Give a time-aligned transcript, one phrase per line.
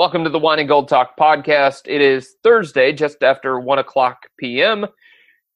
[0.00, 1.82] Welcome to the Wine and Gold Talk podcast.
[1.84, 4.86] It is Thursday, just after 1 o'clock p.m.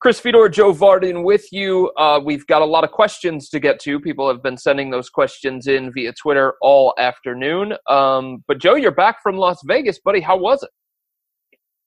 [0.03, 1.91] Chris Fedor, Joe Vardon with you.
[1.97, 3.99] Uh, we've got a lot of questions to get to.
[3.99, 7.73] People have been sending those questions in via Twitter all afternoon.
[7.89, 10.21] Um, but, Joe, you're back from Las Vegas, buddy.
[10.21, 10.69] How was it?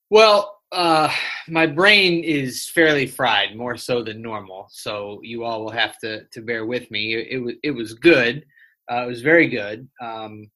[0.09, 1.13] Well, uh,
[1.47, 4.65] my brain is fairly fried, more so than normal.
[4.71, 7.13] So you all will have to, to bear with me.
[7.13, 8.43] It, it was it was good.
[8.91, 9.87] Uh, it was very good.
[10.01, 10.49] Um,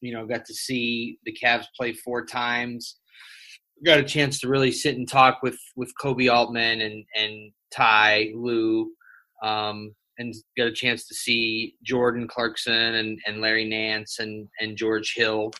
[0.00, 2.96] you know, got to see the Cavs play four times.
[3.84, 8.32] Got a chance to really sit and talk with with Koby Altman and and Ty
[8.34, 8.90] Lue,
[9.42, 14.76] um, and got a chance to see Jordan Clarkson and, and Larry Nance and and
[14.76, 15.50] George Hill.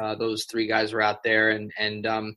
[0.00, 2.36] Uh, those three guys were out there, and and um,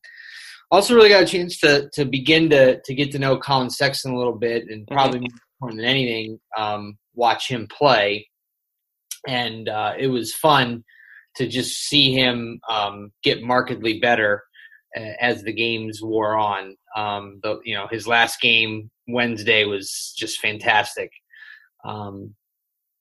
[0.71, 4.13] also really got a chance to to begin to to get to know Collin Sexton
[4.13, 4.95] a little bit, and mm-hmm.
[4.95, 5.29] probably more
[5.61, 8.27] important than anything, um, watch him play.
[9.27, 10.83] And uh, it was fun
[11.35, 14.43] to just see him um, get markedly better
[14.97, 16.75] uh, as the games wore on.
[16.95, 21.11] Um, the, you know, his last game Wednesday was just fantastic,
[21.85, 22.33] um,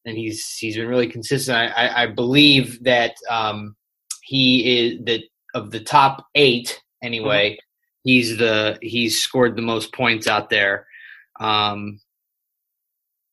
[0.04, 1.56] and he's he's been really consistent.
[1.56, 3.74] I, I believe that um,
[4.22, 5.22] he is that
[5.54, 7.52] of the top eight anyway.
[7.52, 7.58] Mm-hmm.
[8.04, 10.86] He's the he's scored the most points out there.
[11.40, 12.00] Um,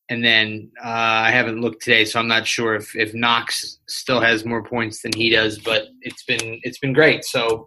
[0.08, 4.20] and then uh, I haven't looked today, so I'm not sure if, if Knox still
[4.20, 5.58] has more points than he does.
[5.58, 7.24] But it's been it's been great.
[7.24, 7.66] So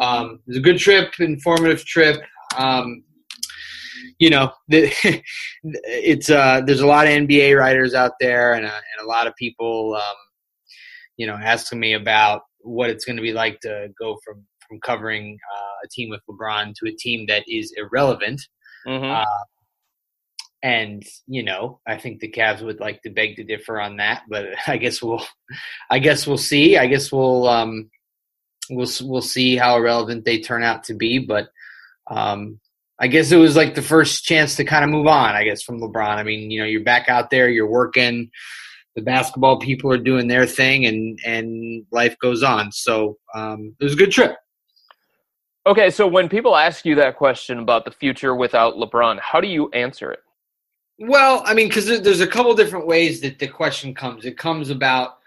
[0.00, 2.22] um, it was a good trip, informative trip.
[2.56, 3.04] Um,
[4.18, 4.90] you know, the,
[5.62, 9.26] it's uh, there's a lot of NBA writers out there, and a, and a lot
[9.26, 10.16] of people, um,
[11.18, 14.80] you know, asking me about what it's going to be like to go from from
[14.80, 18.40] covering uh, a team with LeBron to a team that is irrelevant.
[18.86, 19.10] Mm-hmm.
[19.10, 19.44] Uh,
[20.64, 24.22] and you know i think the Cavs would like to beg to differ on that
[24.28, 25.24] but i guess we'll
[25.90, 26.76] i guess we'll see.
[26.76, 27.90] I guess we'll um
[28.70, 31.48] we'll we'll see how relevant they turn out to be but
[32.10, 32.58] um
[32.98, 35.62] i guess it was like the first chance to kind of move on i guess
[35.62, 36.16] from lebron.
[36.16, 38.30] I mean you know you're back out there you're working
[38.96, 42.72] the basketball people are doing their thing and and life goes on.
[42.72, 44.36] So um it was a good trip.
[45.66, 49.48] Okay so when people ask you that question about the future without lebron how do
[49.48, 50.20] you answer it
[50.98, 54.24] well, I mean, because there's a couple different ways that the question comes.
[54.24, 55.18] It comes about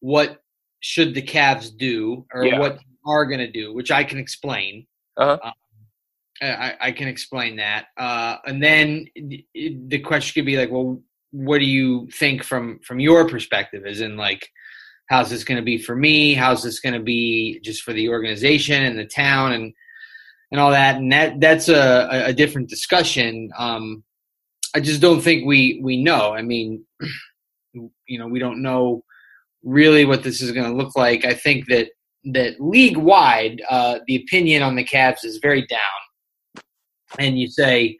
[0.00, 0.42] what
[0.80, 2.58] should the Cavs do or yeah.
[2.58, 4.86] what are going to do, which I can explain.
[5.16, 5.38] Uh-huh.
[5.42, 5.52] Um,
[6.40, 9.06] I, I, can explain that, uh, and then
[9.54, 11.02] the question could be like, well,
[11.32, 13.84] what do you think from from your perspective?
[13.84, 14.48] As in, like,
[15.08, 16.34] how's this going to be for me?
[16.34, 19.74] How's this going to be just for the organization and the town and
[20.52, 20.98] and all that?
[20.98, 23.50] And that that's a, a different discussion.
[23.58, 24.04] Um,
[24.74, 26.34] I just don't think we we know.
[26.34, 26.84] I mean,
[27.72, 29.02] you know, we don't know
[29.62, 31.24] really what this is going to look like.
[31.24, 31.88] I think that
[32.24, 36.62] that league wide, uh, the opinion on the Cavs is very down,
[37.18, 37.96] and you say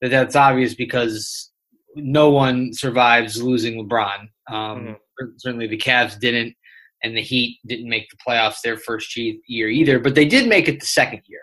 [0.00, 1.50] that that's obvious because
[1.96, 4.20] no one survives losing LeBron.
[4.48, 5.24] Um, mm-hmm.
[5.38, 6.54] Certainly, the Cavs didn't,
[7.02, 10.68] and the Heat didn't make the playoffs their first year either, but they did make
[10.68, 11.42] it the second year.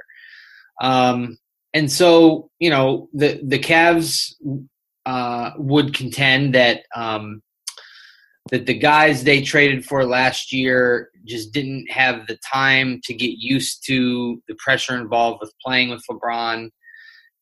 [0.82, 1.38] Um,
[1.74, 4.34] and so, you know, the the Cavs
[5.06, 7.42] uh, would contend that um,
[8.52, 13.32] that the guys they traded for last year just didn't have the time to get
[13.38, 16.70] used to the pressure involved with playing with LeBron,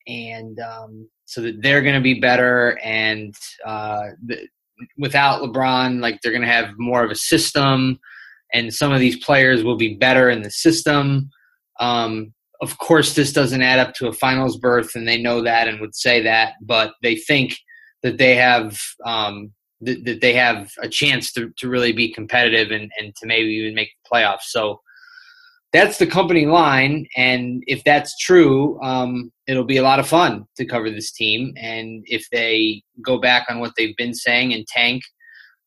[0.07, 2.80] and um, so that they're going to be better.
[2.83, 3.33] And
[3.66, 4.48] uh, the,
[4.98, 8.00] without LeBron, like they're going to have more of a system,
[8.54, 11.30] and some of these players will be better in the system.
[11.80, 15.68] Um, of course, this doesn't add up to a finals berth, and they know that
[15.68, 17.57] and would say that, but they think
[18.04, 22.72] that they have um, that, that they have a chance to, to really be competitive
[22.72, 24.48] and, and to maybe even make the playoffs.
[24.48, 24.81] So
[25.74, 27.06] that's the company line.
[27.18, 31.54] And if that's true, um, it'll be a lot of fun to cover this team.
[31.57, 35.04] And if they go back on what they've been saying and tank,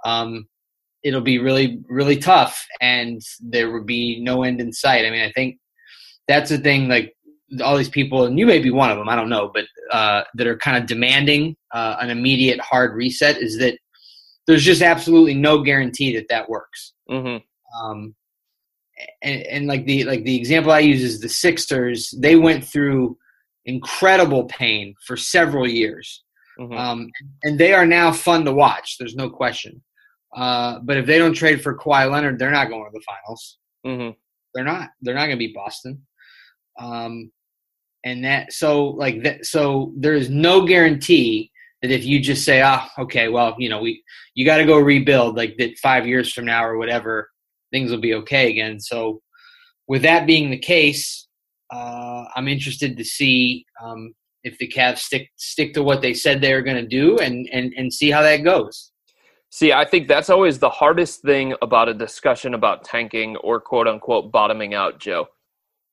[0.04, 0.46] um,
[1.02, 2.64] it'll be really, really tough.
[2.80, 5.04] And there would be no end in sight.
[5.04, 5.58] I mean, I think
[6.28, 7.14] that's the thing, like,
[7.64, 10.22] all these people, and you may be one of them, I don't know, but uh,
[10.34, 13.78] that are kind of demanding uh, an immediate hard reset is that
[14.46, 16.92] there's just absolutely no guarantee that that works.
[17.10, 17.38] Mm-hmm.
[17.82, 18.14] Um,
[19.22, 22.14] and, and like the like the example I use is the Sixers.
[22.18, 23.16] They went through
[23.64, 26.24] incredible pain for several years,
[26.58, 26.76] Mm-hmm.
[26.76, 27.10] um,
[27.44, 28.96] and they are now fun to watch.
[28.98, 29.80] There's no question.
[30.34, 33.58] Uh, but if they don't trade for Kawhi Leonard, they're not going to the finals.
[33.86, 34.10] Mm-hmm.
[34.54, 34.90] They're not.
[35.00, 36.04] They're not going to beat Boston.
[36.78, 37.30] Um,
[38.04, 41.50] and that so like that so there is no guarantee
[41.82, 44.02] that if you just say, ah, okay, well, you know, we
[44.34, 47.30] you got to go rebuild like that five years from now or whatever,
[47.72, 48.80] things will be okay again.
[48.80, 49.20] So
[49.86, 51.26] with that being the case,
[51.72, 56.40] uh, I'm interested to see um, if the Cavs stick stick to what they said
[56.40, 58.92] they were going to do and, and and see how that goes.
[59.50, 63.88] See, I think that's always the hardest thing about a discussion about tanking or quote
[63.88, 65.28] unquote bottoming out, Joe,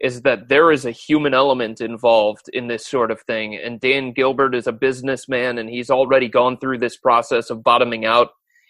[0.01, 3.55] is that there is a human element involved in this sort of thing.
[3.55, 8.05] And Dan Gilbert is a businessman and he's already gone through this process of bottoming
[8.05, 8.29] out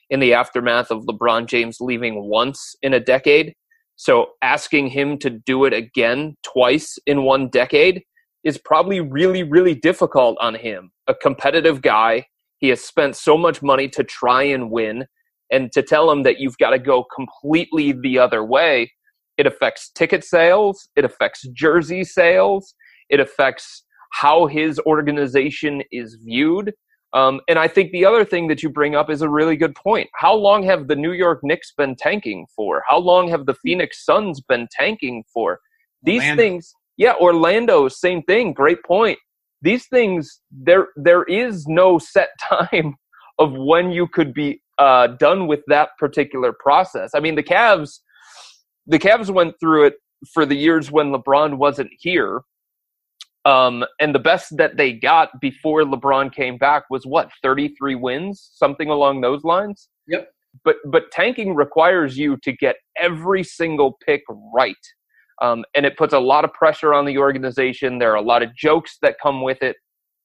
[0.10, 3.54] in the aftermath of LeBron James leaving once in a decade.
[3.96, 8.04] So asking him to do it again twice in one decade
[8.44, 10.92] is probably really, really difficult on him.
[11.08, 12.26] A competitive guy
[12.60, 15.06] he has spent so much money to try and win,
[15.52, 18.92] and to tell him that you've got to go completely the other way,
[19.38, 22.76] it affects ticket sales, it affects jersey sales,
[23.10, 23.84] it affects
[24.14, 26.74] how his organization is viewed.
[27.14, 29.76] Um, and I think the other thing that you bring up is a really good
[29.76, 30.10] point.
[30.16, 32.84] How long have the New York Knicks been tanking for?
[32.88, 35.60] How long have the Phoenix Suns been tanking for?
[36.04, 36.44] These Orlando.
[36.44, 38.54] things, yeah, Orlando, same thing.
[38.54, 39.18] Great point
[39.66, 42.96] these things there there is no set time
[43.40, 47.12] of when you could be uh, done with that particular process.
[47.14, 48.00] I mean, the Cavs,
[48.88, 49.96] the Cavs went through it
[50.34, 52.42] for the years when LeBron wasn't here,
[53.46, 57.96] um, and the best that they got before LeBron came back was what thirty three
[57.96, 59.90] wins, something along those lines.
[60.08, 60.30] Yep.
[60.64, 64.24] But but tanking requires you to get every single pick
[64.54, 64.76] right.
[65.42, 68.00] Um, and it puts a lot of pressure on the organization.
[68.00, 69.76] There are a lot of jokes that come with it,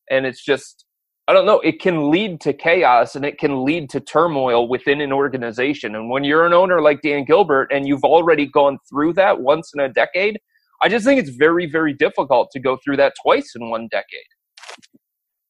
[0.09, 0.85] and it's just
[1.29, 1.61] I don't know.
[1.61, 5.95] It can lead to chaos and it can lead to turmoil within an organization.
[5.95, 9.71] And when you're an owner like Dan Gilbert and you've already gone through that once
[9.73, 10.41] in a decade,
[10.83, 14.27] I just think it's very very difficult to go through that twice in one decade.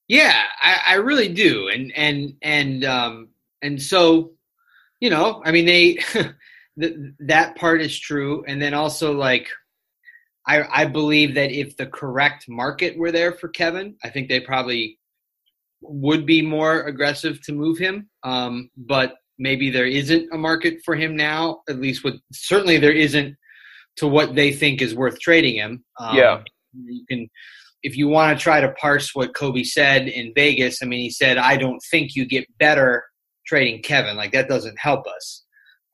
[0.08, 3.28] Yeah, I, I really do, and and and um,
[3.62, 4.32] and so,
[4.98, 5.94] you know, I mean, they
[6.80, 9.48] th- that part is true, and then also like,
[10.48, 14.40] I I believe that if the correct market were there for Kevin, I think they
[14.40, 14.98] probably
[15.82, 18.08] would be more aggressive to move him.
[18.22, 21.60] Um, but maybe there isn't a market for him now.
[21.68, 23.36] At least with certainly there isn't
[23.96, 25.84] to what they think is worth trading him.
[25.98, 26.42] Um, Yeah.
[26.72, 27.28] you can
[27.82, 31.10] if you want to try to parse what Koby said in Vegas, I mean, he
[31.10, 33.02] said, I don't think you get better
[33.46, 34.16] trading Kevin.
[34.16, 35.44] Like, that doesn't help us.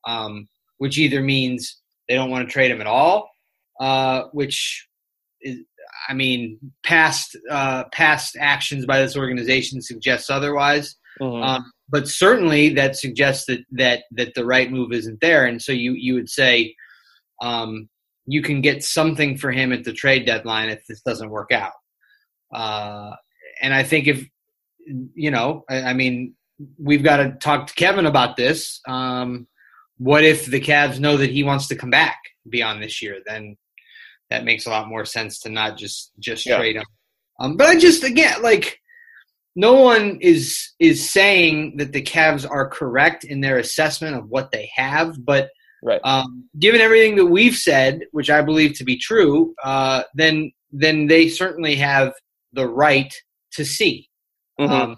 [0.05, 0.47] Um,
[0.79, 3.29] which either means they don't want to trade him at all,
[3.79, 4.87] uh, which
[5.41, 5.59] is,
[6.09, 10.95] I mean, past uh, past actions by this organization suggests otherwise.
[11.19, 11.43] Mhm.
[11.43, 15.71] Um, but certainly that suggests that, that that the right move isn't there, and so
[15.71, 16.75] you you would say
[17.41, 17.89] um,
[18.25, 21.73] you can get something for him at the trade deadline if this doesn't work out.
[22.53, 23.11] Uh,
[23.61, 24.27] and I think if
[25.15, 26.35] you know, I, I mean,
[26.77, 28.79] we've got to talk to Kevin about this.
[28.87, 29.47] Um,
[29.97, 33.19] what if the Cavs know that he wants to come back beyond this year?
[33.25, 33.57] Then
[34.29, 36.57] that makes a lot more sense to not just just Yeah.
[36.57, 36.85] trade him.
[37.39, 38.79] Um, but I just again like
[39.55, 44.51] no one is is saying that the Cavs are correct in their assessment of what
[44.51, 45.49] they have, but
[45.83, 46.01] Right.
[46.03, 51.07] um, given everything that we've said, which I believe to be true, uh, then then
[51.07, 52.13] they certainly have
[52.53, 53.13] the right
[53.53, 54.09] to see,
[54.59, 54.69] Mhm.
[54.69, 54.97] um,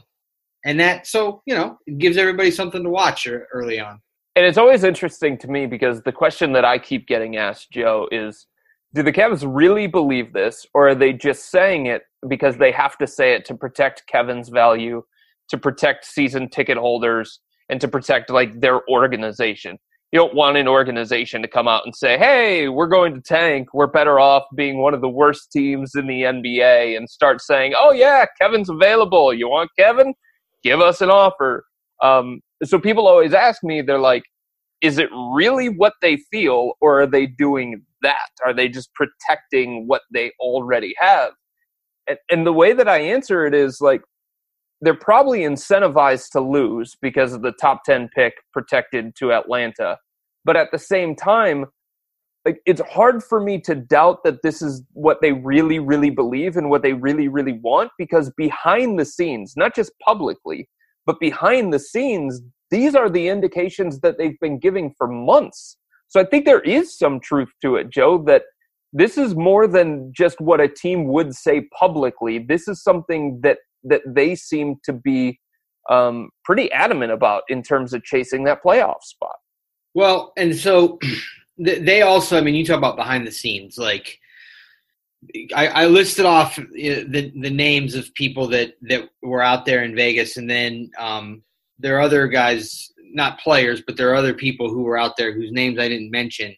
[0.66, 4.02] and that so you know it gives everybody something to watch early on.
[4.36, 8.08] And it's always interesting to me because the question that I keep getting asked, Joe,
[8.12, 8.48] is
[8.93, 12.98] do the Cavs really believe this, or are they just saying it because they have
[12.98, 15.03] to say it to protect Kevin's value,
[15.50, 19.77] to protect season ticket holders, and to protect like their organization?
[20.12, 23.74] You don't want an organization to come out and say, "Hey, we're going to tank.
[23.74, 27.74] We're better off being one of the worst teams in the NBA," and start saying,
[27.77, 29.34] "Oh yeah, Kevin's available.
[29.34, 30.13] You want Kevin?
[30.63, 31.63] Give us an offer."
[32.01, 34.24] Um, so people always ask me, they're like,
[34.81, 38.29] is it really what they feel, or are they doing that?
[38.46, 41.32] Are they just protecting what they already have?
[42.08, 44.01] And, and the way that I answer it is like,
[44.82, 49.98] they're probably incentivized to lose because of the top 10 pick protected to Atlanta.
[50.46, 51.65] But at the same time,
[52.46, 56.56] like it's hard for me to doubt that this is what they really really believe
[56.56, 60.70] and what they really really want because behind the scenes, not just publicly,
[61.06, 62.41] but behind the scenes,
[62.72, 65.77] these are the indications that they've been giving for months.
[66.10, 68.44] So I think there is some truth to it, Joe, that
[68.92, 72.39] this is more than just what a team would say publicly.
[72.39, 75.39] This is something that that they seem to be
[75.89, 79.36] um, pretty adamant about in terms of chasing that playoff spot.
[79.94, 81.00] Well, and so
[81.58, 84.20] they also, I mean, you talk about behind the scenes, like
[85.56, 89.96] I, I listed off the the names of people that that were out there in
[89.96, 91.44] Vegas, and then um,
[91.80, 95.34] there are other guys, not players, but there are other people who were out there
[95.34, 96.56] whose names I didn't mention,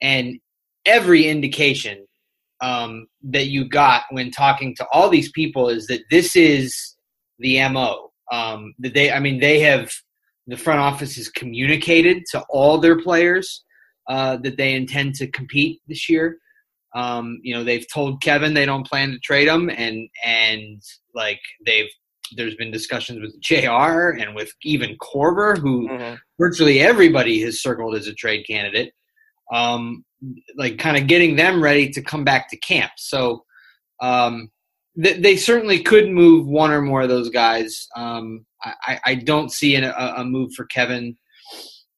[0.00, 0.38] and
[0.86, 2.06] every indication
[2.60, 6.96] um, that you got when talking to all these people is that this is
[7.38, 8.10] the mo.
[8.32, 9.90] Um, that they, I mean, they have
[10.46, 13.64] the front office has communicated to all their players
[14.08, 16.38] uh, that they intend to compete this year.
[16.94, 20.80] Um, you know, they've told Kevin they don't plan to trade him, and and
[21.14, 21.90] like they've
[22.36, 24.10] there's been discussions with J.R.
[24.10, 26.14] and with even Korver, who mm-hmm.
[26.38, 28.92] virtually everybody has circled as a trade candidate.
[29.52, 30.04] Um,
[30.56, 32.92] like kind of getting them ready to come back to camp.
[32.96, 33.44] So
[34.00, 34.50] um,
[35.02, 37.86] th- they certainly could move one or more of those guys.
[37.94, 41.18] Um, I, I, don't see an, a, a, move for Kevin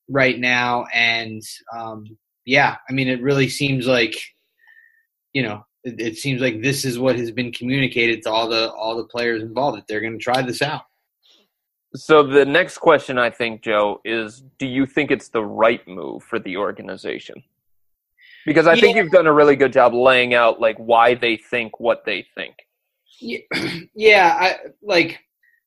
[0.09, 1.40] right now, and
[1.76, 2.05] um,
[2.45, 4.16] yeah, I mean, it really seems like
[5.33, 8.71] you know, it, it seems like this is what has been communicated to all the
[8.73, 10.83] all the players involved that they're going to try this out.
[11.95, 16.23] So the next question I think, Joe, is do you think it's the right move
[16.25, 17.43] for the organization?
[18.45, 18.81] Because I yeah.
[18.81, 22.26] think you've done a really good job laying out like why they think what they
[22.35, 22.57] think.
[23.21, 23.38] Yeah,
[23.95, 25.21] yeah I like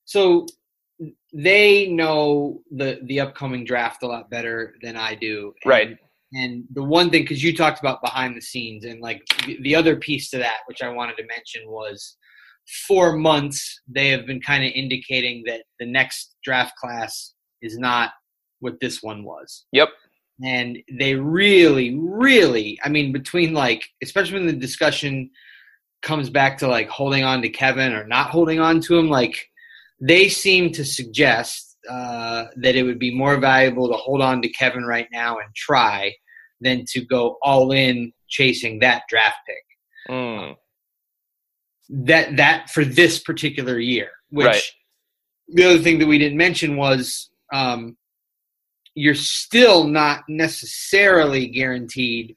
[0.06, 0.46] so
[1.34, 5.54] they know the the upcoming draft a lot better than I do.
[5.66, 5.98] Right.
[6.34, 9.76] And the one thing, because you talked about behind the scenes, and like the, the
[9.76, 12.18] other piece to that, which I wanted to mention was
[12.88, 18.12] four months they have been kind of indicating that the next draft class is not
[18.60, 19.66] what this one was.
[19.72, 19.90] Yep.
[20.44, 25.32] And they really, really, I mean, between like, especially when the discussion
[26.02, 29.50] comes back to like holding on to Kevin or not holding on to him, like
[30.00, 34.50] they seem to suggest uh, that it would be more valuable to hold on to
[34.50, 36.14] Kevin right now and try
[36.62, 40.16] than to go all in chasing that draft pick.
[40.16, 40.56] Mm
[41.90, 44.10] that that for this particular year.
[44.30, 44.62] Which right.
[45.48, 47.98] the other thing that we didn't mention was um,
[48.94, 52.36] you're still not necessarily guaranteed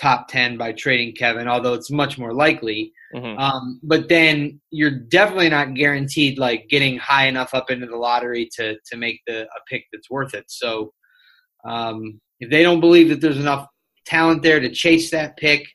[0.00, 2.92] top 10 by trading Kevin, although it's much more likely.
[3.14, 3.38] Mm-hmm.
[3.38, 8.48] Um, but then you're definitely not guaranteed like getting high enough up into the lottery
[8.56, 10.44] to to make the a pick that's worth it.
[10.48, 10.92] So
[11.64, 13.68] um, if they don't believe that there's enough
[14.04, 15.66] talent there to chase that pick,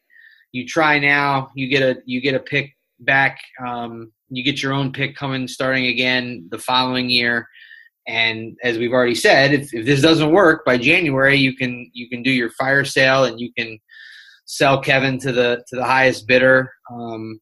[0.52, 1.50] you try now.
[1.56, 3.40] You get a you get a pick back.
[3.66, 7.48] Um, you get your own pick coming starting again the following year.
[8.08, 12.10] And as we've already said, if, if this doesn't work by January, you can you
[12.10, 13.80] can do your fire sale and you can
[14.50, 16.72] sell Kevin to the to the highest bidder.
[16.92, 17.40] Um,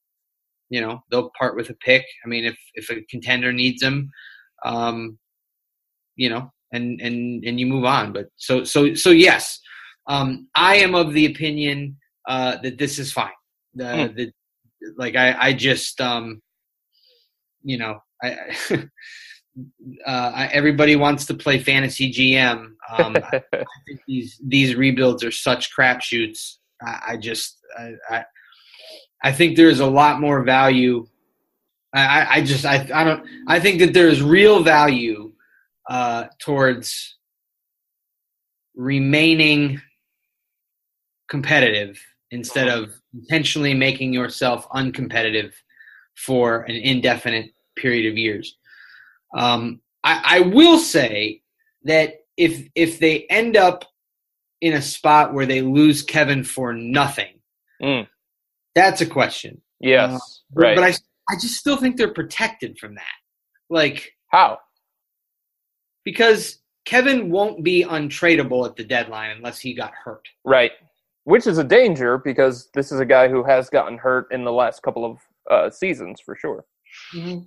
[0.69, 2.05] you know they'll part with a pick.
[2.23, 4.11] I mean, if if a contender needs him,
[4.65, 5.17] um,
[6.15, 8.11] you know, and and and you move on.
[8.11, 9.59] But so so so yes,
[10.07, 11.97] um, I am of the opinion
[12.27, 13.31] uh, that this is fine.
[13.73, 14.15] The, mm.
[14.15, 14.31] the
[14.97, 16.41] like I, I just um
[17.63, 18.31] you know I,
[20.05, 22.71] uh, I everybody wants to play fantasy GM.
[22.97, 26.57] Um, I, I, think these these rebuilds are such crapshoots.
[26.81, 28.25] I, I just I, I,
[29.23, 31.07] I think there's a lot more value.
[31.93, 35.33] I, I just I, I don't I think that there's real value
[35.89, 37.17] uh, towards
[38.75, 39.81] remaining
[41.27, 41.99] competitive
[42.31, 45.53] instead of intentionally making yourself uncompetitive
[46.15, 48.57] for an indefinite period of years.
[49.35, 51.41] Um, I, I will say
[51.83, 53.85] that if if they end up
[54.61, 57.39] in a spot where they lose Kevin for nothing,
[57.81, 58.07] mm.
[58.75, 59.61] that's a question.
[59.79, 60.75] Yes, uh, right.
[60.75, 60.89] But I
[61.29, 63.03] I just still think they're protected from that.
[63.69, 64.59] Like how?
[66.03, 70.25] Because Kevin won't be untradeable at the deadline unless he got hurt.
[70.45, 70.71] Right
[71.27, 74.51] which is a danger because this is a guy who has gotten hurt in the
[74.51, 75.17] last couple of
[75.51, 76.63] uh, seasons for sure.
[77.13, 77.39] Mm-hmm.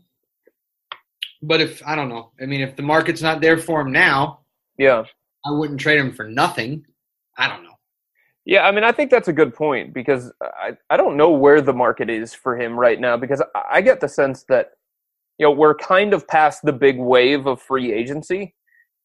[1.40, 4.40] But if I don't know, I mean, if the market's not there for him now,
[4.76, 5.05] yeah,
[5.47, 6.85] I wouldn't trade him for nothing.
[7.39, 7.71] I don't know.
[8.45, 11.61] Yeah, I mean, I think that's a good point because I, I don't know where
[11.61, 14.73] the market is for him right now because I get the sense that,
[15.39, 18.55] you know, we're kind of past the big wave of free agency.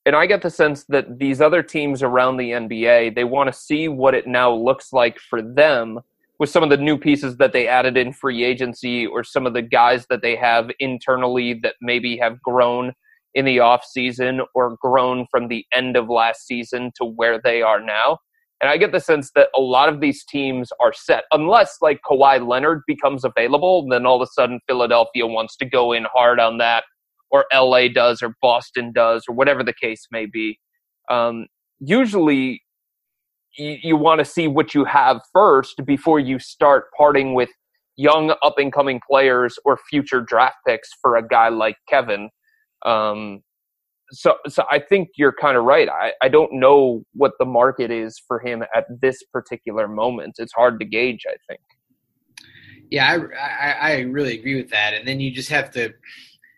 [0.06, 3.60] And I get the sense that these other teams around the NBA, they want to
[3.60, 6.00] see what it now looks like for them
[6.40, 9.54] with some of the new pieces that they added in free agency or some of
[9.54, 12.94] the guys that they have internally that maybe have grown
[13.36, 17.62] in the off season or grown from the end of last season to where they
[17.62, 18.18] are now.
[18.62, 22.00] And I get the sense that a lot of these teams are set, unless like
[22.10, 26.40] Kawhi Leonard becomes available, then all of a sudden Philadelphia wants to go in hard
[26.40, 26.86] on that,
[27.32, 30.58] or LA does, or Boston does, or whatever the case may be.
[31.12, 31.48] Um,
[31.80, 32.62] usually,
[33.58, 37.50] you, you want to see what you have first before you start parting with
[37.98, 42.30] young up and coming players or future draft picks for a guy like Kevin.
[42.86, 43.42] Um,
[44.12, 45.90] so so I think you're kind of right.
[45.90, 50.36] I, I don't know what the market is for him at this particular moment.
[50.38, 51.24] It's hard to gauge.
[51.28, 51.62] I think.
[52.92, 54.94] Yeah, I, I, I really agree with that.
[54.94, 55.92] And then you just have to.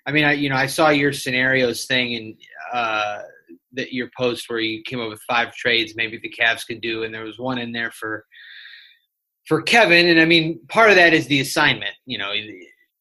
[0.05, 2.35] I mean, I you know I saw your scenarios thing and
[2.73, 3.19] uh,
[3.73, 7.03] that your post where you came up with five trades maybe the Cavs could do,
[7.03, 8.25] and there was one in there for
[9.47, 10.07] for Kevin.
[10.07, 11.95] And I mean, part of that is the assignment.
[12.05, 12.31] You know,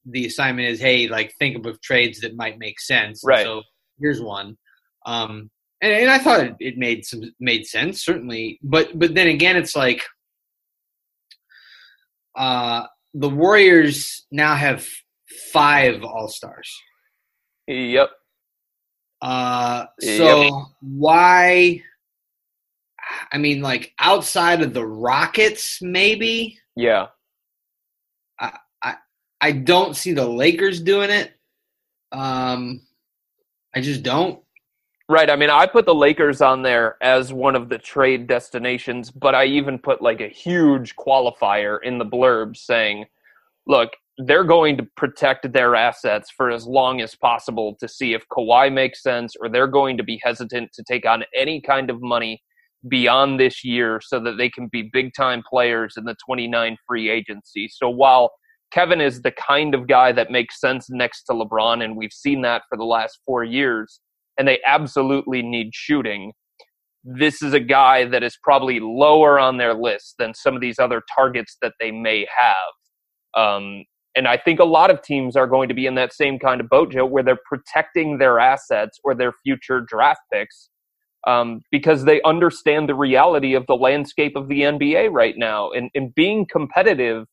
[0.08, 3.22] the assignment is hey, like think of trades that might make sense.
[3.24, 3.44] Right.
[3.44, 3.62] so
[3.98, 4.56] here's one.
[5.04, 9.28] Um, and, and I thought it, it made some made sense certainly, but but then
[9.28, 10.02] again, it's like
[12.36, 14.86] uh, the Warriors now have
[15.52, 16.70] five All Stars.
[17.66, 18.10] Yep.
[19.22, 20.52] Uh, so yep.
[20.80, 21.82] why?
[23.32, 26.58] I mean, like outside of the Rockets, maybe.
[26.74, 27.06] Yeah.
[29.40, 31.32] I don't see the Lakers doing it.
[32.12, 32.82] Um,
[33.74, 34.40] I just don't.
[35.08, 35.30] Right.
[35.30, 39.36] I mean, I put the Lakers on there as one of the trade destinations, but
[39.36, 43.04] I even put like a huge qualifier in the blurb saying,
[43.68, 48.24] look, they're going to protect their assets for as long as possible to see if
[48.32, 52.02] Kawhi makes sense, or they're going to be hesitant to take on any kind of
[52.02, 52.42] money
[52.88, 57.10] beyond this year so that they can be big time players in the 29 free
[57.10, 57.68] agency.
[57.68, 58.32] So while
[58.72, 62.42] Kevin is the kind of guy that makes sense next to LeBron, and we've seen
[62.42, 64.00] that for the last four years.
[64.38, 66.32] And they absolutely need shooting.
[67.02, 70.78] This is a guy that is probably lower on their list than some of these
[70.78, 73.42] other targets that they may have.
[73.42, 73.84] Um,
[74.16, 76.60] and I think a lot of teams are going to be in that same kind
[76.60, 80.70] of boat, Joe, where they're protecting their assets or their future draft picks
[81.26, 85.70] um, because they understand the reality of the landscape of the NBA right now.
[85.70, 87.26] And, and being competitive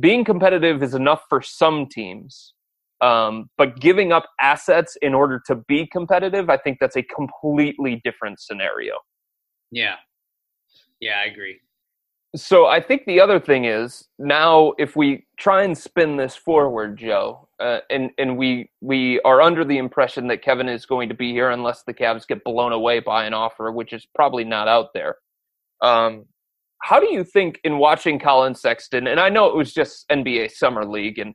[0.00, 2.54] being competitive is enough for some teams.
[3.00, 8.00] Um, but giving up assets in order to be competitive, I think that's a completely
[8.04, 8.94] different scenario.
[9.70, 9.96] Yeah.
[11.00, 11.60] Yeah, I agree.
[12.36, 16.98] So I think the other thing is now if we try and spin this forward,
[16.98, 21.14] Joe, uh, and and we we are under the impression that Kevin is going to
[21.14, 24.68] be here unless the Cavs get blown away by an offer, which is probably not
[24.68, 25.16] out there.
[25.80, 26.26] Um,
[26.82, 30.52] how do you think in watching Collin Sexton, and I know it was just NBA
[30.52, 31.34] Summer League and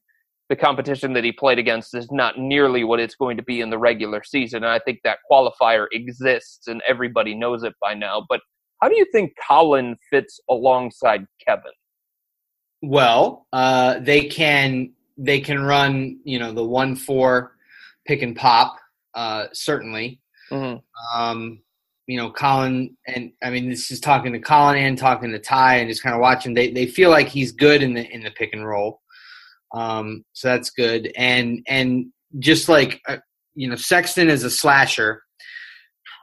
[0.49, 3.69] the competition that he played against is not nearly what it's going to be in
[3.69, 4.63] the regular season.
[4.63, 8.25] And I think that qualifier exists and everybody knows it by now.
[8.29, 8.41] But
[8.79, 11.71] how do you think Collin fits alongside Kevin?
[12.83, 17.55] Well, uh, they can they can run you know the one four
[18.05, 18.77] pick and pop
[19.15, 20.21] uh, certainly.
[20.51, 21.19] Mm-hmm.
[21.19, 21.62] Um,
[22.07, 25.77] you know, Collin and I mean this is talking to Collin and talking to Ty
[25.77, 26.53] and just kind of watching.
[26.53, 29.01] They they feel like he's good in the in the pick and roll,
[29.73, 31.11] um, so that's good.
[31.15, 32.07] And and
[32.39, 33.17] just like uh,
[33.55, 35.21] you know, Sexton is a slasher,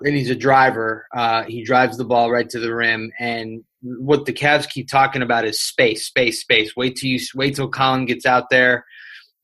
[0.02, 1.06] and he's a driver.
[1.14, 3.10] Uh, he drives the ball right to the rim.
[3.18, 6.76] And what the Cavs keep talking about is space, space, space.
[6.76, 8.84] Wait till you wait till Collin gets out there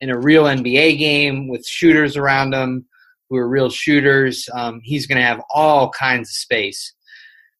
[0.01, 2.85] in a real NBA game with shooters around him
[3.29, 4.47] who are real shooters.
[4.53, 6.93] Um, he's going to have all kinds of space.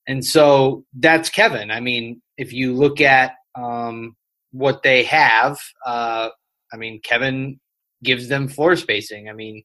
[0.08, 1.70] And so that's Kevin.
[1.70, 4.16] I mean, if you look at um,
[4.52, 6.30] what they have, uh,
[6.72, 7.60] I mean, Kevin
[8.04, 9.30] gives them floor spacing.
[9.30, 9.64] I mean,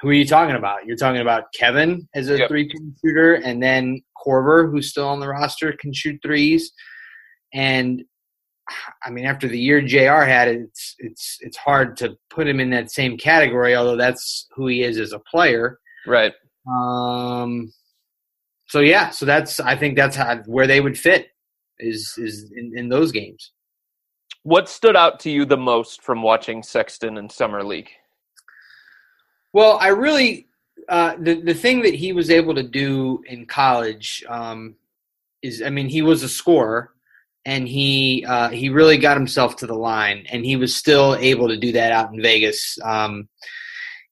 [0.00, 0.86] who are you talking about?
[0.86, 2.48] You're talking about Kevin as a yep.
[2.48, 6.72] three point shooter, and then Korver, who's still on the roster, can shoot threes.
[7.54, 8.02] And
[9.04, 10.24] I mean, after the year J.R.
[10.24, 13.74] had, it's it's it's hard to put him in that same category.
[13.74, 16.32] Although that's who he is as a player, right?
[16.66, 17.72] Um.
[18.66, 21.28] So yeah, so that's I think that's how where they would fit
[21.78, 23.52] is is in, in those games.
[24.44, 27.90] What stood out to you the most from watching Sexton in summer league?
[29.52, 30.48] Well, I really
[30.88, 34.76] uh, the the thing that he was able to do in college um,
[35.42, 36.92] is, I mean, he was a scorer,
[37.44, 41.48] and he uh, he really got himself to the line, and he was still able
[41.48, 42.78] to do that out in Vegas.
[42.84, 43.28] Um,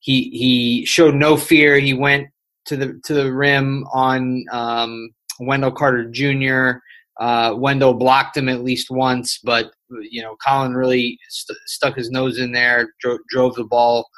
[0.00, 1.78] he he showed no fear.
[1.78, 2.28] He went
[2.66, 6.80] to the to the rim on um, Wendell Carter Jr.
[7.20, 9.70] Uh, Wendell blocked him at least once, but
[10.10, 14.08] you know Collin really st- stuck his nose in there, dro- drove the ball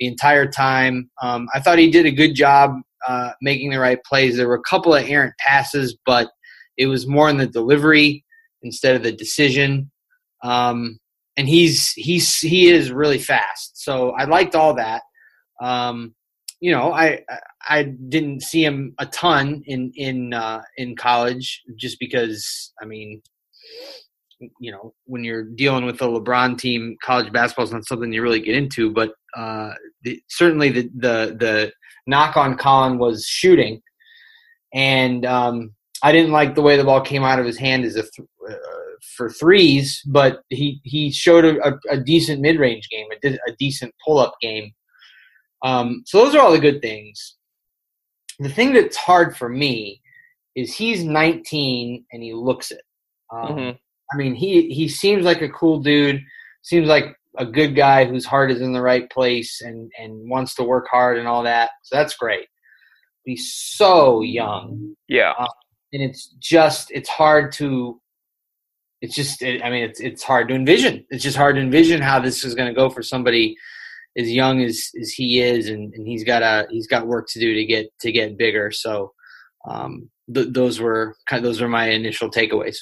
[0.00, 1.10] the entire time.
[1.22, 2.72] Um, I thought he did a good job
[3.06, 4.36] uh, making the right plays.
[4.36, 6.30] There were a couple of errant passes, but
[6.76, 8.24] it was more in the delivery
[8.62, 9.90] instead of the decision.
[10.42, 10.98] Um,
[11.36, 15.02] and he's he's he is really fast, so I liked all that.
[15.62, 16.14] Um,
[16.60, 17.20] you know, I
[17.68, 23.22] I didn't see him a ton in in uh, in college just because I mean,
[24.60, 28.22] you know, when you're dealing with a LeBron team, college basketball is not something you
[28.22, 28.90] really get into.
[28.90, 29.70] But uh,
[30.02, 31.72] the, certainly the, the the
[32.06, 33.80] knock on Collin was shooting,
[34.74, 37.96] and um, I didn't like the way the ball came out of his hand as
[37.96, 38.54] a th- uh,
[39.16, 43.56] for threes, but he he showed a, a, a decent mid range game, a, a
[43.58, 44.72] decent pull up game.
[45.64, 47.36] Um, so those are all the good things.
[48.38, 50.00] The thing that's hard for me
[50.54, 52.82] is he's 19 and he looks it.
[53.32, 53.76] Um, mm-hmm.
[54.12, 56.22] I mean, he he seems like a cool dude.
[56.62, 60.54] Seems like a good guy whose heart is in the right place and and wants
[60.56, 61.70] to work hard and all that.
[61.82, 62.46] So that's great.
[63.24, 64.94] But he's so young.
[65.08, 65.34] Yeah.
[65.38, 65.48] Um,
[65.92, 68.00] and it's just it's hard to
[69.00, 72.18] it's just i mean it's it's hard to envision it's just hard to envision how
[72.18, 73.56] this is going to go for somebody
[74.16, 77.38] as young as as he is and, and he's got a he's got work to
[77.38, 79.12] do to get to get bigger so
[79.68, 82.78] um, th- those were kind of those were my initial takeaways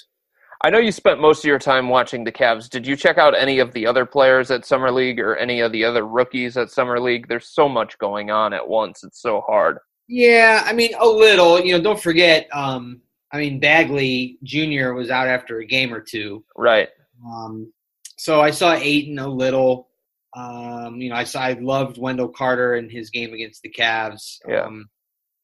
[0.65, 2.69] I know you spent most of your time watching the Cavs.
[2.69, 5.71] Did you check out any of the other players at Summer League or any of
[5.71, 7.29] the other rookies at Summer League?
[7.29, 9.05] There's so much going on at once.
[9.05, 9.79] It's so hard.
[10.09, 11.61] Yeah, I mean, a little.
[11.61, 12.49] You know, don't forget.
[12.53, 13.01] Um,
[13.33, 14.93] I mean, Bagley Jr.
[14.93, 16.45] was out after a game or two.
[16.57, 16.89] Right.
[17.27, 17.73] Um,
[18.17, 19.89] so I saw Ayton a little.
[20.35, 24.39] Um, you know, I saw I loved Wendell Carter in his game against the Cavs.
[24.47, 24.63] Yeah.
[24.63, 24.89] Um,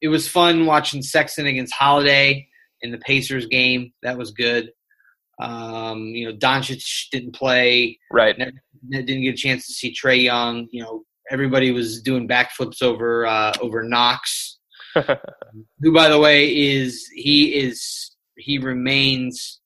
[0.01, 2.47] it was fun watching Sexton against Holiday
[2.81, 3.93] in the Pacers game.
[4.03, 4.71] That was good.
[5.41, 7.99] Um, you know, Doncic didn't play.
[8.11, 8.37] Right.
[8.37, 8.51] Never,
[8.89, 10.67] didn't get a chance to see Trae Young.
[10.71, 14.52] You know, everybody was doing backflips over uh, over Knox,
[15.81, 19.59] who, by the way, is he is he remains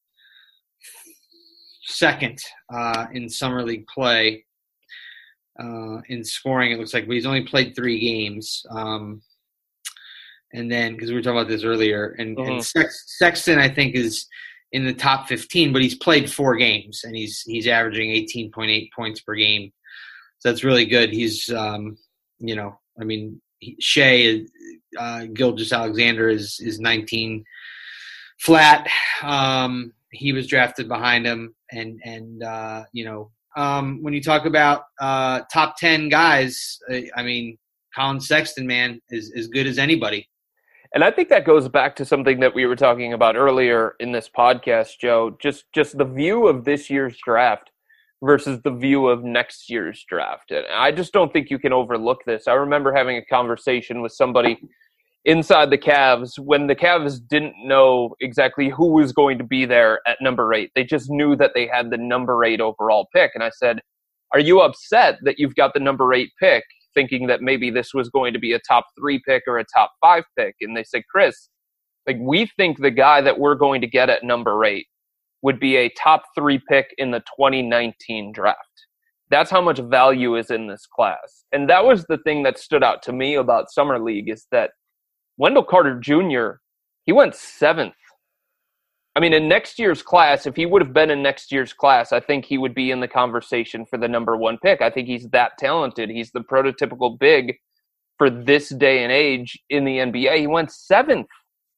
[1.83, 2.39] second
[2.73, 4.45] uh, in summer league play
[5.59, 6.71] uh, in scoring.
[6.71, 8.65] It looks like, but he's only played three games.
[8.69, 9.21] Um,
[10.53, 12.51] and then because we were talking about this earlier, and, mm-hmm.
[12.51, 14.27] and Sex, Sexton, I think, is
[14.71, 19.21] in the top 15, but he's played four games and he's he's averaging 18.8 points
[19.21, 19.71] per game.
[20.39, 21.11] So that's really good.
[21.11, 21.97] He's, um,
[22.39, 23.41] you know, I mean,
[23.79, 24.41] Shai,
[24.97, 27.43] uh, Gilgeous-Alexander is is 19
[28.39, 28.87] flat.
[29.23, 34.45] Um, he was drafted behind him, and and uh, you know, um, when you talk
[34.45, 36.79] about uh, top 10 guys,
[37.15, 37.57] I mean,
[37.95, 40.29] Collin Sexton, man, is as good as anybody.
[40.93, 44.11] And I think that goes back to something that we were talking about earlier in
[44.11, 45.35] this podcast, Joe.
[45.41, 47.71] Just just the view of this year's draft
[48.23, 50.51] versus the view of next year's draft.
[50.51, 52.47] And I just don't think you can overlook this.
[52.47, 54.57] I remember having a conversation with somebody
[55.25, 59.99] inside the Cavs when the Cavs didn't know exactly who was going to be there
[60.07, 60.71] at number eight.
[60.73, 63.31] They just knew that they had the number eight overall pick.
[63.35, 63.81] And I said,
[64.33, 66.63] Are you upset that you've got the number eight pick,
[66.95, 69.91] thinking that maybe this was going to be a top three pick or a top
[70.01, 70.55] five pick?
[70.61, 71.49] And they said, Chris,
[72.07, 74.87] like we think the guy that we're going to get at number eight
[75.41, 78.59] would be a top three pick in the 2019 draft.
[79.29, 81.45] That's how much value is in this class.
[81.51, 84.71] And that was the thing that stood out to me about Summer League is that
[85.37, 86.59] Wendell Carter Jr.,
[87.03, 87.93] he went seventh.
[89.15, 92.11] I mean, in next year's class, if he would have been in next year's class,
[92.11, 94.81] I think he would be in the conversation for the number one pick.
[94.81, 96.09] I think he's that talented.
[96.09, 97.55] He's the prototypical big
[98.17, 100.37] for this day and age in the NBA.
[100.37, 101.27] He went seventh.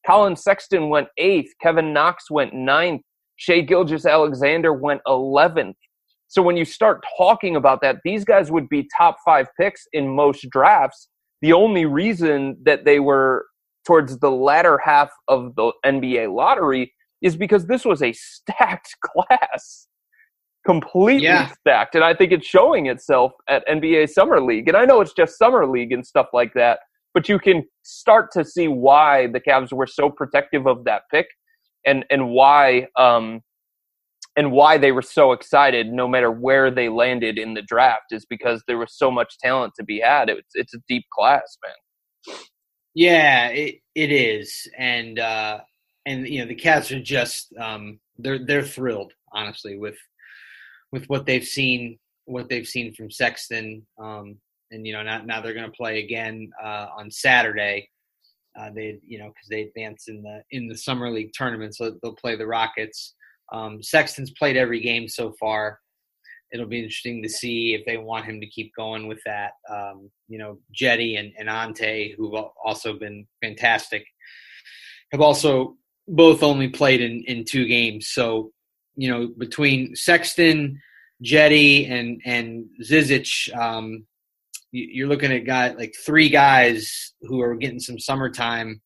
[0.06, 1.54] Collin Sexton went eighth.
[1.62, 3.04] Kevin Knox went ninth.
[3.40, 5.76] Shai Gilgeous-Alexander went 11th.
[6.28, 10.10] So when you start talking about that, these guys would be top five picks in
[10.10, 11.08] most drafts.
[11.42, 13.46] The only reason that they were
[13.88, 19.88] towards the latter half of the NBA lottery is because this was a stacked class.
[20.68, 21.48] Completely yeah.
[21.62, 21.96] stacked.
[21.96, 24.68] And I think it's showing itself at NBA Summer League.
[24.68, 26.80] And I know it's just Summer League and stuff like that,
[27.14, 31.28] but you can start to see why the Cavs were so protective of that pick
[31.86, 33.42] and and why um,
[34.36, 38.26] and why they were so excited, no matter where they landed in the draft, is
[38.26, 40.30] because there was so much talent to be had.
[40.30, 42.36] It's it's a deep class, man.
[42.96, 45.60] Yeah, it it is, and uh,
[46.06, 49.98] and you know the Cavs are just um, they're they're thrilled, honestly, with
[50.92, 53.86] with what they've seen what they've seen from Sexton.
[54.02, 54.38] Um,
[54.72, 57.90] and you know now, now they're going to play again uh, on Saturday.
[58.60, 61.96] Uh, they you know because they advance in the in the summer league tournament, so
[62.02, 63.16] they'll play the Rockets.
[63.52, 65.80] Um, Sexton's played every game so far.
[66.52, 69.52] It'll be interesting to see if they want him to keep going with that.
[69.70, 74.04] Um, you know, Cedi and, and Ante, who've also been fantastic,
[75.12, 78.08] have also both only played in, in two games.
[78.08, 78.52] So,
[78.96, 80.82] you know, between Sexton,
[81.24, 84.06] Cedi, and and Zizic, um,
[84.72, 88.82] you're looking at guy like three guys who are getting some summertime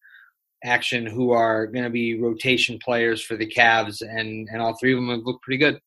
[0.63, 4.93] action, who are going to be rotation players for the Cavs, and and all three
[4.93, 5.79] of them have looked pretty good.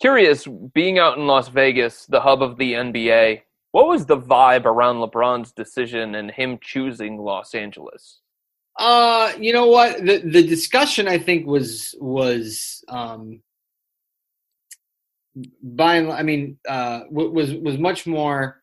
[0.00, 3.40] Curious, being out in Las Vegas, the hub of the NBA,
[3.72, 8.20] what was the vibe around LeBron's decision and him choosing Los Angeles?
[8.78, 10.04] Uh, you know what?
[10.04, 13.42] The the discussion I think was was um
[15.62, 18.62] by I mean uh was was much more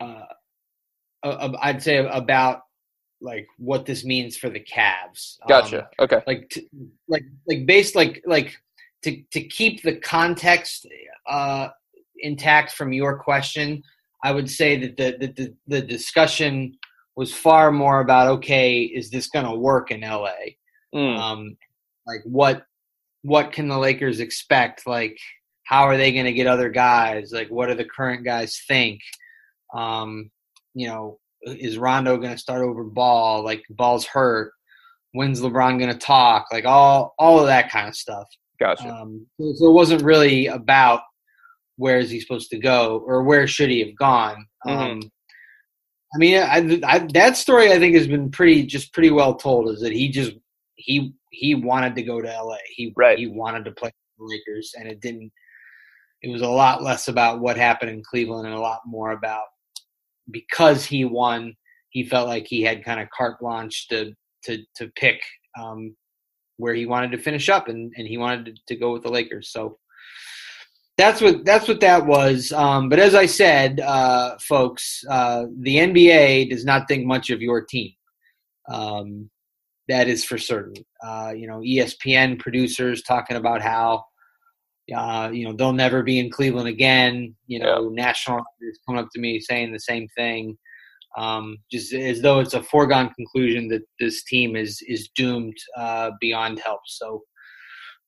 [0.00, 0.24] uh
[1.22, 2.62] I'd say about
[3.20, 5.38] like what this means for the Cavs.
[5.48, 5.84] Gotcha.
[5.84, 6.20] Um, okay.
[6.26, 6.62] Like to,
[7.08, 8.56] like like based like like
[9.02, 10.86] to to keep the context
[11.26, 11.68] uh
[12.18, 13.82] intact from your question,
[14.22, 16.76] I would say that the the the, the discussion
[17.16, 20.56] was far more about okay, is this going to work in LA?
[20.94, 21.18] Mm.
[21.18, 21.56] Um,
[22.06, 22.64] like what
[23.22, 24.86] what can the Lakers expect?
[24.86, 25.18] Like
[25.64, 27.32] how are they going to get other guys?
[27.32, 29.00] Like what do the current guys think?
[29.74, 30.30] Um,
[30.74, 33.44] you know, is Rondo going to start over Ball?
[33.44, 34.52] Like Ball's hurt.
[35.12, 36.46] When's LeBron going to talk?
[36.52, 38.26] Like all all of that kind of stuff.
[38.58, 38.88] Gotcha.
[38.88, 41.02] Um, so, it wasn't really about
[41.76, 44.46] where is he supposed to go or where should he have gone.
[44.66, 44.80] Mm-hmm.
[44.80, 45.00] Um,
[46.14, 49.68] I mean, I, I, that story I think has been pretty just pretty well told.
[49.70, 50.32] Is that he just
[50.76, 52.56] he he wanted to go to LA.
[52.74, 53.18] He right.
[53.18, 55.32] he wanted to play the Lakers, and it didn't.
[56.22, 59.44] It was a lot less about what happened in Cleveland and a lot more about
[60.30, 61.54] because he won.
[61.90, 64.12] He felt like he had kind of carte blanche to
[64.44, 65.20] to to pick
[65.58, 65.94] um,
[66.56, 69.10] where he wanted to finish up, and and he wanted to, to go with the
[69.10, 69.50] Lakers.
[69.50, 69.78] So
[70.96, 72.52] that's what that's what that was.
[72.52, 77.42] Um, but as I said, uh, folks, uh, the NBA does not think much of
[77.42, 77.92] your team.
[78.68, 79.30] Um,
[79.88, 80.74] that is for certain.
[81.04, 84.04] Uh, you know, ESPN producers talking about how
[84.94, 87.34] uh, you know they'll never be in Cleveland again.
[87.46, 88.04] You know, yeah.
[88.04, 90.56] national is coming up to me saying the same thing,
[91.16, 96.10] um, just as though it's a foregone conclusion that this team is is doomed uh,
[96.20, 96.80] beyond help.
[96.86, 97.22] So.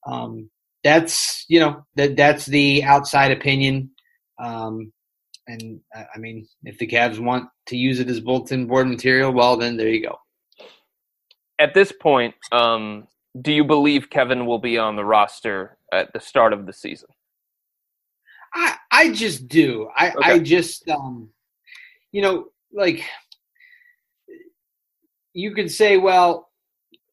[0.07, 0.51] Um,
[0.85, 3.91] that's you know that that's the outside opinion.
[4.39, 4.93] Um,
[5.49, 9.57] and I mean, if the Cavs want to use it as bulletin board material, well,
[9.57, 10.17] then there you go.
[11.59, 13.07] At this point, um,
[13.41, 17.09] do you believe Kevin will be on the roster at the start of the season?
[18.55, 19.89] I I just do.
[19.95, 20.33] I okay.
[20.33, 21.31] I just um,
[22.13, 23.05] you know, like
[25.35, 26.51] you could say, well,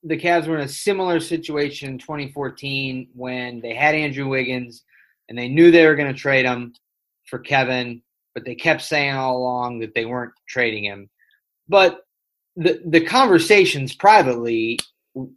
[0.03, 4.83] the Cavs were in a similar situation in 2014 when they had Andrew Wiggins
[5.27, 6.73] and they knew they were going to trade him
[7.25, 8.01] for Kevin,
[8.33, 11.09] but they kept saying all along that they weren't trading him.
[11.67, 12.01] But
[12.55, 14.79] the the conversations privately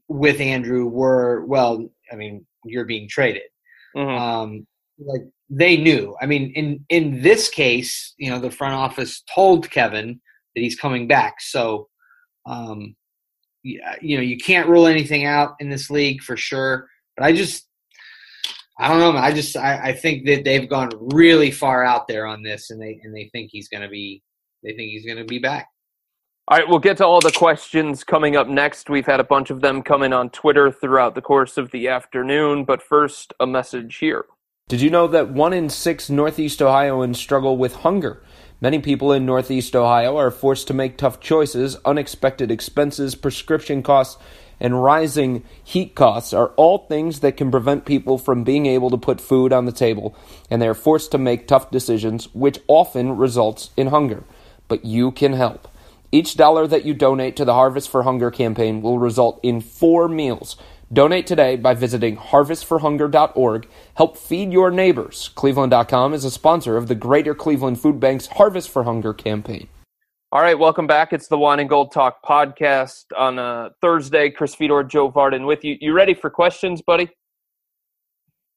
[0.08, 3.42] with Andrew were, well, I mean, you're being traded.
[3.96, 4.22] Mm-hmm.
[4.22, 4.66] Um,
[4.98, 6.16] like they knew.
[6.20, 10.20] I mean, in in this case, you know, the front office told Kevin
[10.54, 11.40] that he's coming back.
[11.40, 11.88] So,
[12.46, 12.96] um,
[13.62, 16.88] you know you can't rule anything out in this league for sure.
[17.16, 17.66] But I just
[18.78, 19.18] I don't know.
[19.18, 22.80] I just I, I think that they've gone really far out there on this, and
[22.80, 24.22] they and they think he's going to be
[24.62, 25.68] they think he's going to be back.
[26.48, 28.88] All right, we'll get to all the questions coming up next.
[28.88, 31.88] We've had a bunch of them come in on Twitter throughout the course of the
[31.88, 34.26] afternoon, but first, a message here.
[34.68, 38.22] Did you know that one in six Northeast Ohioans struggle with hunger?
[38.60, 41.78] Many people in Northeast Ohio are forced to make tough choices.
[41.84, 44.16] Unexpected expenses, prescription costs,
[44.60, 48.96] and rising heat costs are all things that can prevent people from being able to
[48.96, 50.14] put food on the table,
[50.48, 54.22] and they are forced to make tough decisions, which often results in hunger.
[54.68, 55.66] But you can help.
[56.12, 60.08] Each dollar that you donate to the Harvest for Hunger campaign will result in four
[60.08, 60.56] meals
[60.92, 63.68] Donate today by visiting harvestforhunger.org.
[63.94, 65.30] Help feed your neighbors.
[65.34, 69.66] Cleveland.com is a sponsor of the Greater Cleveland Food Bank's Harvest for Hunger campaign.
[70.30, 71.12] All right, welcome back.
[71.12, 74.30] It's the Wine and Gold Talk podcast on a Thursday.
[74.30, 75.76] Chris Fedor, Joe Vardon with you.
[75.80, 77.10] You ready for questions, buddy?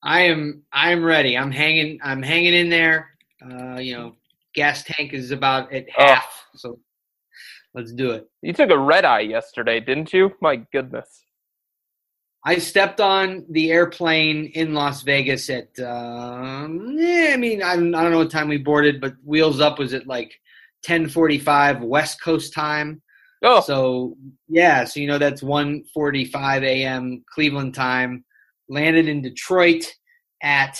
[0.03, 0.61] I am.
[0.71, 1.35] I am ready.
[1.35, 1.97] I'm hanging.
[2.03, 3.09] I'm hanging in there.
[3.43, 4.15] Uh, you know,
[4.53, 6.05] gas tank is about at Oh.
[6.05, 6.45] half.
[6.55, 6.79] So
[7.73, 8.27] let's do it.
[8.41, 10.31] You took a red eye yesterday, didn't you?
[10.41, 11.25] My goodness.
[12.45, 15.77] I stepped on the airplane in Las Vegas at.
[15.79, 19.59] Um, yeah, I mean, I don't, I don't know what time we boarded, but Wheels
[19.59, 20.31] Up was at like
[20.85, 23.01] 10:45 West Coast time.
[23.43, 27.23] Oh, So yeah, so you know that's 1:45 a.m.
[27.33, 28.23] Cleveland time.
[28.69, 29.85] Landed in Detroit
[30.41, 30.79] at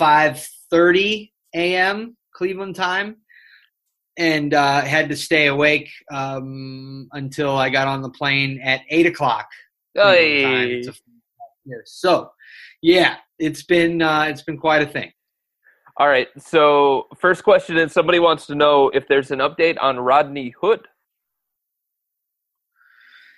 [0.00, 2.16] 5:30 a.m.
[2.34, 3.16] Cleveland time,
[4.16, 9.06] and uh, had to stay awake um, until I got on the plane at eight
[9.06, 9.48] o'clock.
[9.94, 10.82] Hey.
[10.82, 11.82] to fly back here.
[11.86, 12.30] So
[12.82, 15.12] yeah, it's been uh, it's been quite a thing.
[15.96, 16.28] All right.
[16.38, 20.86] So, first question is somebody wants to know if there's an update on Rodney Hood.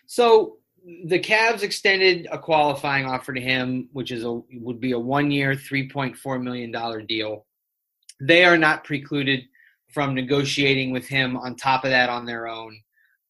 [0.07, 0.59] So
[1.05, 5.31] the Cavs extended a qualifying offer to him, which is a would be a one
[5.31, 7.45] year, three point four million dollar deal.
[8.21, 9.45] They are not precluded
[9.97, 12.79] from negotiating with him on top of that on their own.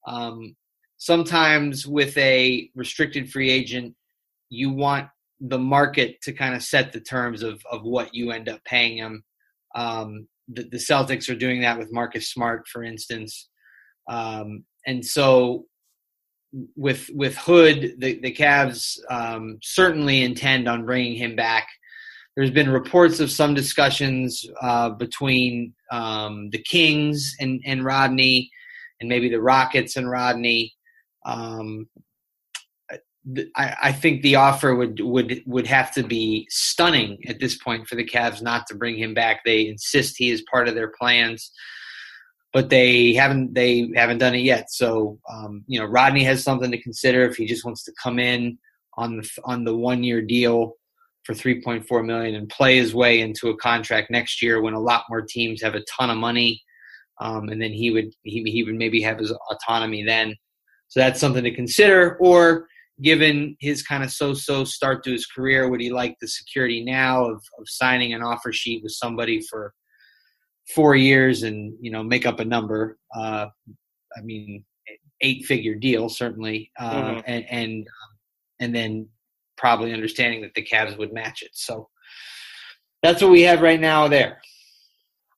[0.04, 0.56] Um,
[0.96, 3.94] sometimes with a restricted free agent,
[4.50, 5.06] you want
[5.38, 8.98] the market to kind of set the terms of of what you end up paying
[8.98, 9.22] him.
[9.76, 13.48] Um, the, the Celtics are doing that with Marcus Smart, for instance,
[14.08, 15.66] um, and so
[16.74, 21.68] with with Hood, the the Cavs um, certainly intend on bringing him back.
[22.36, 28.50] There's been reports of some discussions uh, between um, the Kings and, and Rodney,
[29.00, 30.74] and maybe the Rockets and Rodney.
[31.24, 31.88] Um,
[33.56, 37.88] I, I think the offer would would would have to be stunning at this point
[37.88, 39.40] for the Cavs not to bring him back.
[39.44, 41.50] They insist he is part of their plans
[42.56, 44.70] but they haven't they haven't done it yet.
[44.70, 48.18] So um, you know, Rodney has something to consider if he just wants to come
[48.18, 48.56] in
[48.96, 50.72] on the on the one year deal
[51.26, 55.04] for 3.4 million and play his way into a contract next year when a lot
[55.10, 56.62] more teams have a ton of money,
[57.20, 60.34] um, and then he would he, he would maybe have his autonomy then.
[60.88, 62.16] So that's something to consider.
[62.18, 62.68] Or
[63.02, 67.24] given his kind of so-so start to his career, would he like the security now
[67.24, 69.74] of, of signing an offer sheet with somebody for
[70.74, 72.98] four years and you know make up a number.
[73.14, 73.46] Uh,
[74.16, 74.64] I mean,
[75.20, 77.22] eight figure deal certainly, uh, Mhm.
[77.26, 77.86] and and
[78.60, 79.08] and then
[79.56, 81.50] probably understanding that the Cavs would match it.
[81.52, 81.88] So
[83.02, 84.40] that's what we have right now there.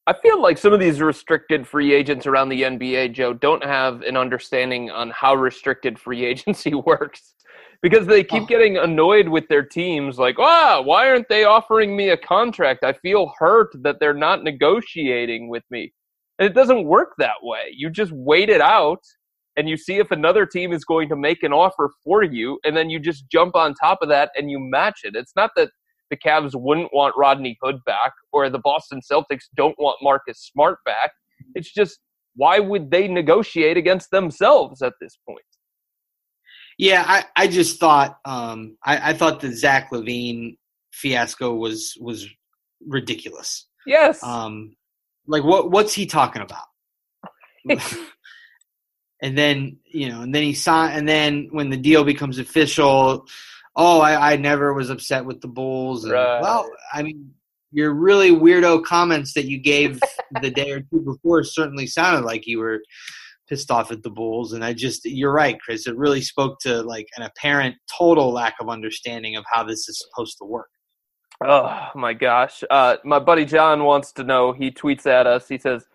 [0.07, 4.01] I feel like some of these restricted free agents around the NBA, Joe, don't have
[4.03, 7.35] an understanding on how restricted free agency works
[7.83, 8.47] because they keep Oh.
[8.47, 12.85] getting annoyed with their teams like, ah, why aren't they offering me a contract?
[12.85, 15.93] I feel hurt that they're not negotiating with me.
[16.39, 17.73] And it doesn't work that way.
[17.75, 19.03] You just wait it out
[19.59, 22.77] and you see if another team is going to make an offer for you, and
[22.77, 25.17] then you just jump on top of that and you match it.
[25.17, 25.71] It's not that
[26.11, 30.79] the Cavs wouldn't want Rodney Hood back or the Boston Celtics don't want Marcus Smart
[30.85, 31.11] back.
[31.57, 31.99] It's just
[32.37, 35.43] why would they negotiate against themselves at this point?
[36.79, 40.57] Yeah, I, I just thought um, I, I thought the Zach LaVine
[40.93, 42.29] fiasco was was
[42.87, 43.67] ridiculous.
[43.87, 44.23] Yes.
[44.23, 44.77] Um,
[45.27, 46.67] like what what's he talking about?
[49.23, 53.27] and then you know, and then he signed, and then when the deal becomes official,
[53.79, 56.05] oh, I, I never was upset with the Bulls.
[56.05, 56.43] And, Right.
[56.43, 57.33] Well, I mean,
[57.71, 60.01] your really weirdo comments that you gave
[60.43, 62.81] the day or two before certainly sounded like you were
[63.49, 64.53] pissed off at the Bulls.
[64.53, 65.87] And I just, you're right, Chris.
[65.87, 70.05] It really spoke to like an apparent total lack of understanding of how this is
[70.07, 70.69] supposed to work.
[71.45, 72.65] Oh my gosh.
[72.69, 74.53] Uh, my buddy John wants to know.
[74.53, 75.49] He tweets at us.
[75.49, 75.87] He says,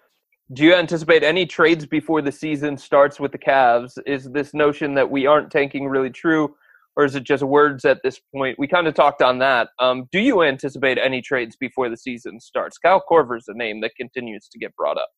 [0.53, 3.97] "Do you anticipate any trades before the season starts with the Cavs?
[4.05, 6.55] Is this notion that we aren't tanking really true,
[6.95, 9.69] or is it just words at this point?" We kind of talked on that.
[9.79, 12.77] Um, do you anticipate any trades before the season starts?
[12.77, 15.09] Kyle Korver's a name that continues to get brought up.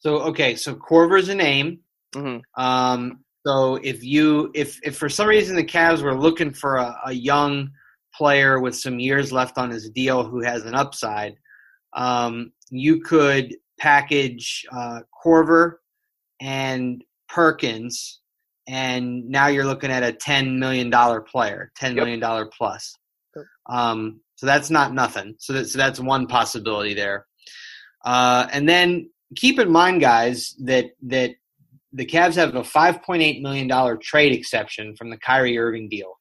[0.00, 1.80] So, okay, so Korver's a name.
[2.14, 6.76] hmm Um, so if you if if for some reason the Cavs were looking for
[6.76, 7.70] a, a young
[8.14, 11.34] player with some years left on his deal who has an upside,
[11.94, 15.74] um, you could package uh, Korver
[16.40, 18.20] and Perkins,
[18.68, 22.02] and now you're looking at a ten million dollar player, ten Yep.
[22.02, 22.94] million dollar plus.
[23.68, 25.34] Um, so that's not nothing.
[25.38, 27.26] So that, so that's one possibility there.
[28.04, 31.30] Uh, and then keep in mind, guys, that that
[31.92, 36.18] the Cavs have a $5.8 million trade exception from the Kyrie Irving deal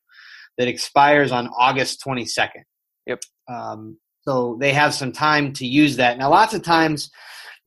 [0.59, 2.61] that expires on August 22nd.
[3.07, 3.19] Yep.
[3.49, 6.19] Um, so they have some time to use that.
[6.19, 7.09] Now, lots of times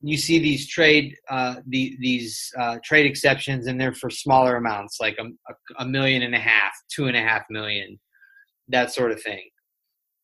[0.01, 4.97] you see these trade uh, the, these uh, trade exceptions, and they're for smaller amounts,
[4.99, 5.25] like a,
[5.79, 7.99] a, million and a half, two and a half million,
[8.67, 9.43] that sort of thing.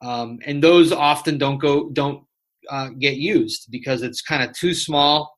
[0.03, 2.23] um, and those often don't go don't
[2.69, 5.35] uh, get used because it's kind of too small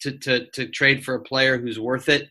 [0.00, 2.28] to, to to trade for a player who's worth it,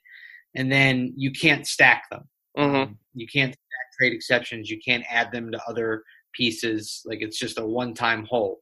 [0.56, 2.24] and then you can't stack them.
[2.58, 2.94] Mm-hmm.
[3.14, 4.70] You can't stack trade exceptions.
[4.70, 7.02] You can't add them to other pieces.
[7.06, 8.60] Like it's just a one-time hole.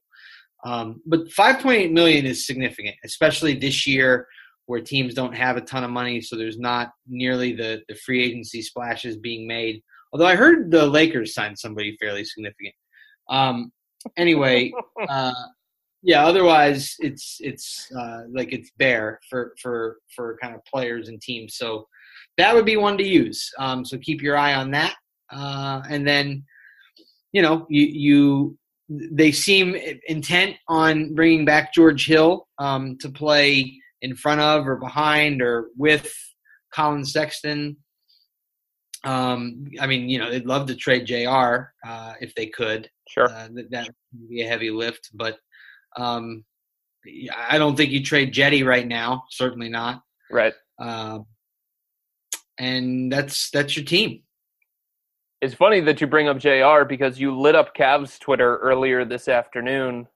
[0.66, 4.28] Um, but 5.8 million is significant, especially this year
[4.66, 8.24] where teams don't have a ton of money, so there's not nearly the the free
[8.24, 9.82] agency splashes being made.
[10.12, 12.74] Although I heard the Lakers signed somebody fairly significant.
[13.30, 13.72] Um,
[14.16, 14.72] anyway,
[15.10, 15.34] uh,
[16.02, 16.26] yeah.
[16.26, 21.58] Otherwise, it's it's uh, like it's bare for for for kind of players and teams.
[21.58, 21.88] So
[22.38, 23.52] that would be one to use.
[23.60, 24.96] Um, so keep your eye on that,
[25.32, 26.46] uh, and then
[27.34, 28.58] you know you you
[29.12, 29.76] they seem
[30.08, 35.70] intent on bringing back George Hill um, to play in front of or behind or
[35.78, 36.14] with
[36.74, 37.78] Collin Sexton.
[39.04, 41.74] Um, I mean, you know, they'd love to trade J.R.
[41.86, 42.90] Uh, if they could.
[43.10, 45.38] Sure, uh, that that would be a heavy lift, but
[45.98, 46.46] um,
[47.38, 49.24] I don't think you trade Jetty right now.
[49.30, 50.02] Certainly not.
[50.32, 50.54] Right.
[50.80, 51.20] Uh,
[52.58, 54.24] and that's that's your team.
[55.44, 59.28] It's funny that you bring up JR because you lit up Cavs Twitter earlier this
[59.28, 60.08] afternoon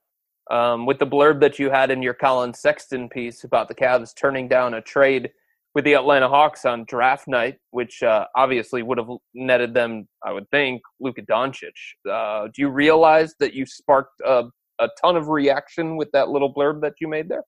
[0.49, 4.15] um, with the blurb that you had in your Collin Sexton piece about the Cavs
[4.15, 5.29] turning down a trade
[5.75, 10.31] with the Atlanta Hawks on draft night, which uh, obviously would have netted them, I
[10.31, 11.73] would think, Luka Doncic.
[12.09, 14.45] Uh, do you realize that you sparked a,
[14.79, 17.43] a ton of reaction with that little blurb that you made there?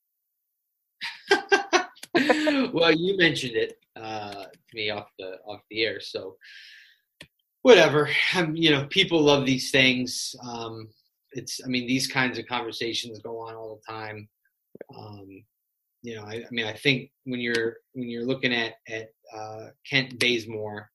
[2.73, 6.35] well, you mentioned it uh, to me off the off the air, so
[7.61, 8.09] whatever.
[8.33, 10.35] I'm, you know, people love these things.
[10.47, 10.89] Um,
[11.31, 14.27] it's, I mean, these kinds of conversations go on all the time.
[14.97, 15.43] Um,
[16.01, 19.67] you know, I, I, mean, I think when you're when you're looking at at uh,
[19.87, 20.89] Kent Bazemore,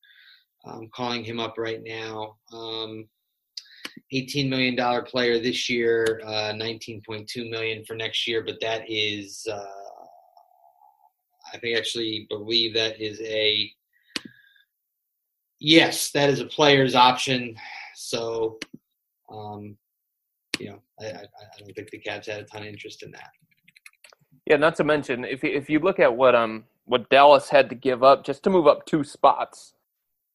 [0.64, 2.36] um, calling him up right now.
[2.52, 3.08] Um,
[4.12, 9.64] $18 million player this year, uh, 19.2 million for next year, but that is, uh,
[11.52, 13.70] I think actually believe that is a
[15.64, 17.56] yes, that is a player's option.
[17.94, 18.58] So,
[19.32, 19.76] um,
[20.60, 23.10] you know, I, I, I, don't think the Cavs had a ton of interest in
[23.12, 23.30] that.
[24.46, 27.74] Yeah, not to mention if if you look at what um what Dallas had to
[27.74, 29.72] give up just to move up two spots,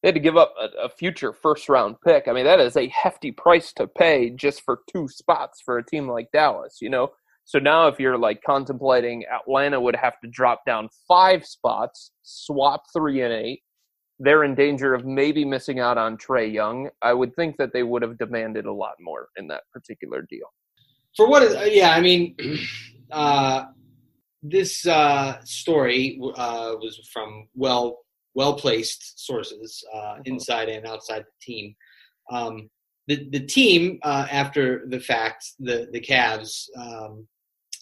[0.02, 2.28] they had to give up a, a future first round pick.
[2.28, 5.86] I mean, that is a hefty price to pay just for two spots for a
[5.86, 6.80] team like Dallas.
[6.82, 7.12] You know,
[7.46, 12.86] so now if you're like contemplating Atlanta would have to drop down five spots, swap
[12.92, 13.62] three and eight,
[14.20, 16.89] they're in danger of maybe missing out on Trae Young.
[17.01, 20.47] I would think that they would have demanded a lot more in that particular deal.
[21.15, 22.36] For what is, uh, yeah, I mean,
[23.11, 23.65] uh,
[24.43, 27.99] this uh, story uh, was from well
[28.36, 30.22] well placed sources uh, mm-hmm.
[30.26, 31.76] inside and outside the team.
[32.32, 32.70] Um,
[33.07, 37.28] the the team uh, after the fact, the the Cavs um,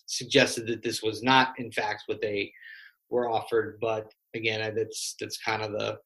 [0.05, 2.51] suggested that this was not in fact what they
[3.09, 5.97] were offered, but again, that's that's kind of the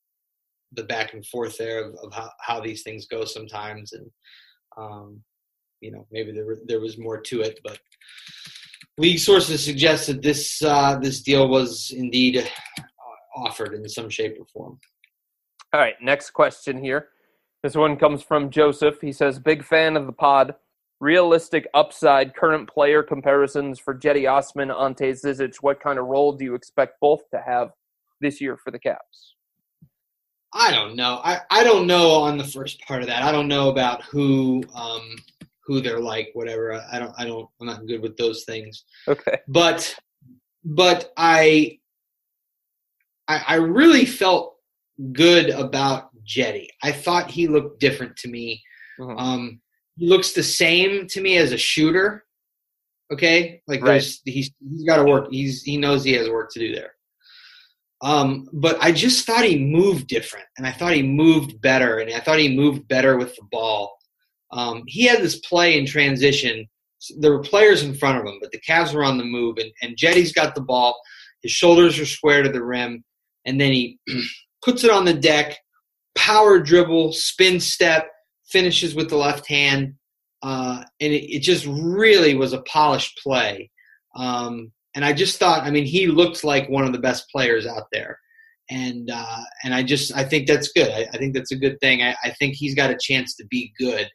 [0.74, 4.10] the back and forth there of, of how, how these things go sometimes and
[4.78, 5.22] um,
[5.82, 7.80] you know maybe there there was more to it but
[8.98, 12.84] league sources suggest that this uh, this deal was indeed uh,
[13.36, 14.80] offered in some shape or form
[15.74, 17.10] all right next question here
[17.64, 20.56] this one comes from joseph he says big fan of the pod
[21.02, 25.56] realistic upside current player comparisons for Cedi Osman, Ante Zizic.
[25.62, 27.72] What kind of role do you expect both to have
[28.22, 29.34] this year for the Cavs?
[30.54, 31.22] I don't know.
[31.24, 33.24] I, I don't know on the first part of that.
[33.24, 35.16] I don't know about who um,
[35.66, 36.82] who they're like, whatever.
[36.92, 38.84] I don't I don't I'm not good with those things.
[39.08, 39.40] Okay.
[39.48, 39.96] But
[40.64, 41.80] but I
[43.28, 44.56] I, I really felt
[45.14, 46.68] good about Cedi.
[46.84, 48.62] I thought he looked different to me.
[49.00, 49.18] Mm-hmm.
[49.18, 49.62] Um,
[49.98, 52.26] he looks the same to me as a shooter.
[53.12, 54.02] Okay, like right.
[54.02, 55.28] he's he's got to work.
[55.32, 56.94] He's he knows he has work to do there.
[58.02, 62.12] Um, but I just thought he moved different, and I thought he moved better, and
[62.12, 63.96] I thought he moved better with the ball.
[64.52, 66.68] Um, he had this play in transition.
[67.20, 69.72] There were players in front of him, but the Cavs were on the move, and,
[69.82, 71.00] and Cedi's got the ball.
[71.44, 73.04] His shoulders are square to the rim,
[73.46, 74.00] and then he
[74.64, 75.58] puts it on the deck,
[76.16, 78.08] power dribble, spin step,
[78.50, 79.94] finishes with the left hand,
[80.44, 83.70] uh, and it, it, just really was a polished play.
[84.16, 87.66] Um, and I just thought, I mean, he looked like one of the best players
[87.66, 88.20] out there,
[88.70, 90.90] and uh, and I just I think that's good.
[90.90, 92.02] I, I think that's a good thing.
[92.04, 94.10] I, I, think he's got a chance to be good.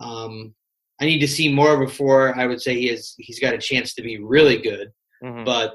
[0.00, 0.54] Um,
[1.00, 3.94] I need to see more before I would say he has he's got a chance
[3.94, 4.90] to be really good.
[5.22, 5.44] Mm-hmm.
[5.44, 5.74] But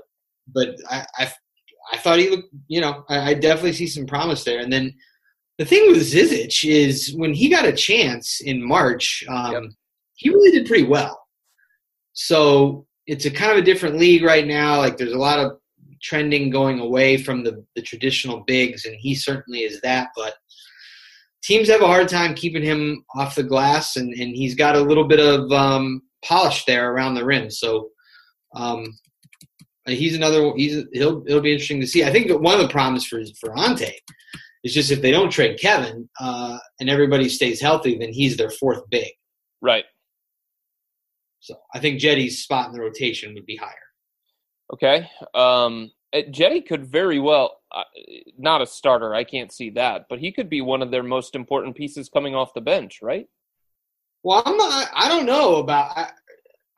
[0.54, 1.32] but I, I,
[1.94, 4.60] I thought he looked, you know, I, I definitely see some promise there.
[4.60, 4.94] And then
[5.58, 9.64] The thing with Zizic is when he got a chance in March, um, Yep.
[10.16, 11.20] he really did pretty well.
[12.14, 14.78] So it's a kind of a different league right now.
[14.78, 15.54] Like there's a lot of
[16.02, 20.10] trending going away from the, the traditional bigs, and he certainly is that.
[20.16, 20.36] But
[21.44, 24.82] teams have a hard time keeping him off the glass, and, and he's got a
[24.82, 27.50] little bit of um, polish there around the rim.
[27.50, 27.90] So
[28.56, 28.96] um,
[29.88, 30.54] he's another.
[30.56, 32.04] He's he'll it'll be interesting to see.
[32.04, 33.92] I think that one of the problems for for Ante
[34.64, 38.52] is just if they don't trade Kevin uh, and everybody stays healthy, then he's their
[38.52, 39.10] fourth big.
[39.64, 39.86] Right.
[41.40, 43.74] So I think Cedi's spot in the rotation would be higher.
[44.74, 45.10] Okay.
[45.34, 47.84] Um, uh, Cedi could very well, uh,
[48.38, 51.36] not a starter, I can't see that, but he could be one of their most
[51.36, 53.28] important pieces coming off the bench, right?
[54.24, 54.90] Well, I'm not.
[54.94, 55.98] I don't know about.
[55.98, 56.10] I,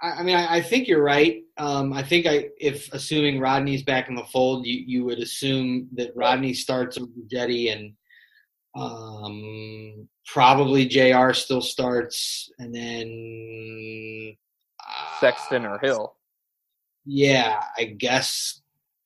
[0.02, 1.42] I mean, I, I think you're right.
[1.58, 5.88] Um, I think I, if assuming Rodney's back in the fold, you, you would assume
[5.94, 7.94] that Rodney starts over Cedi, and
[8.76, 11.34] um, probably J.R.
[11.34, 14.36] still starts, and then
[15.20, 16.16] Sexton or Hill.
[17.06, 18.62] Yeah, I guess.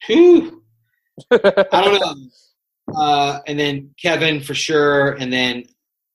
[0.06, 0.64] Whew.
[1.32, 1.38] I
[1.72, 2.16] don't know.
[2.96, 5.64] Uh, and then Kevin for sure, and then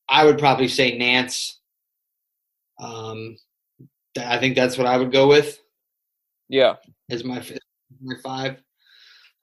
[0.08, 1.58] I would probably say Nance.
[2.80, 3.36] Um,
[4.16, 5.60] I think that's what I would go with
[6.50, 6.74] yeah.
[7.10, 7.42] as my
[8.02, 8.62] my five.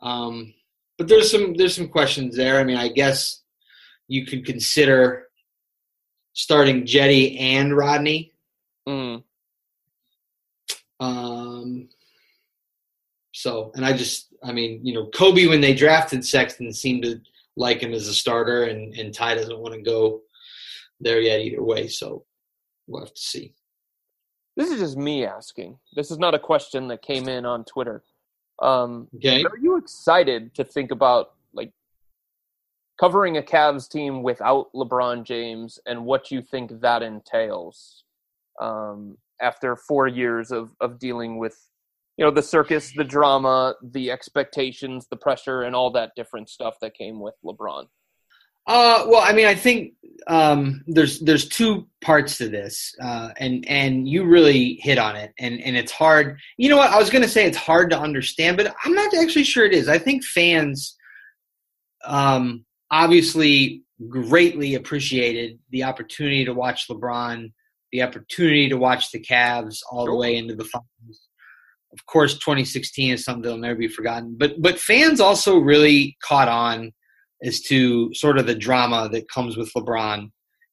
[0.01, 0.53] Um,
[0.97, 2.59] but there's some there's some questions there.
[2.59, 3.41] I mean, I guess
[4.07, 5.27] you could consider
[6.33, 8.33] starting Cedi and Rodney.
[8.87, 9.23] Mm.
[10.99, 11.89] Um,
[13.33, 17.21] so, and I just, I mean, you know, Koby when they drafted Sexton seemed to
[17.55, 20.21] like him as a starter, and and Ty doesn't want to go
[20.99, 21.87] there yet either way.
[21.87, 22.25] So
[22.87, 23.53] we'll have to see.
[24.55, 25.77] This is just me asking.
[25.95, 28.03] This is not a question that came in on Twitter.
[28.59, 29.43] Um, Okay.
[29.43, 31.71] Are you excited to think about like
[32.99, 38.03] covering a Cavs team without LeBron James and what you think that entails
[38.59, 41.55] um, after four years of of dealing with
[42.17, 46.75] you know the circus, the drama, the expectations, the pressure, and all that different stuff
[46.81, 47.85] that came with LeBron?
[48.67, 49.93] Uh, well, I mean, I think
[50.27, 55.31] um, there's there's two parts to this, uh, and and you really hit on it,
[55.39, 56.37] and and it's hard.
[56.57, 56.91] You know what?
[56.91, 59.73] I was going to say it's hard to understand, but I'm not actually sure it
[59.73, 59.87] is.
[59.87, 60.97] I think fans,
[62.03, 67.53] um, obviously, greatly appreciated the opportunity to watch LeBron,
[67.91, 71.21] the opportunity to watch the Cavs all the way into the finals.
[71.93, 74.35] Of course, 2016 is something that'll never be forgotten.
[74.37, 76.91] But but fans also really caught on
[77.43, 80.31] as to sort of the drama that comes with LeBron.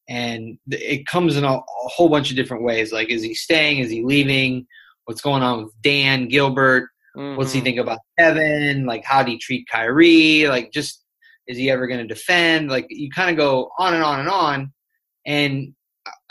[0.09, 2.93] And it comes in a, a whole bunch of different ways.
[2.93, 3.79] Like, is he staying?
[3.79, 4.67] Is he leaving?
[5.07, 6.91] What's going on with Dan Gilbert?
[7.15, 7.65] What's he Mhm.
[7.65, 8.87] think about Kevin?
[8.87, 10.47] Like, how would he treat Kyrie?
[10.49, 11.05] Like, just
[11.47, 12.71] is he ever going to defend?
[12.71, 14.73] Like, you kind of go on and on and on.
[15.27, 15.75] And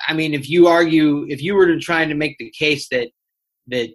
[0.08, 3.10] I mean, if you argue, if you were to try to make the case that
[3.68, 3.90] that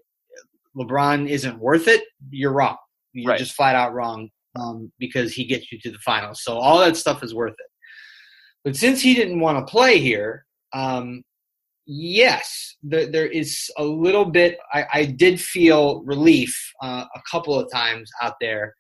[0.77, 2.77] LeBron isn't worth it, you're wrong.
[3.13, 3.39] You're Right.
[3.39, 6.43] just flat out wrong um, because he gets you to the finals.
[6.43, 7.71] So all that stuff is worth it.
[8.65, 11.23] But since he didn't want to play here, um,
[11.87, 14.59] yes, there, there is a little bit.
[14.73, 18.75] I, I did feel relief uh, a couple of times out there.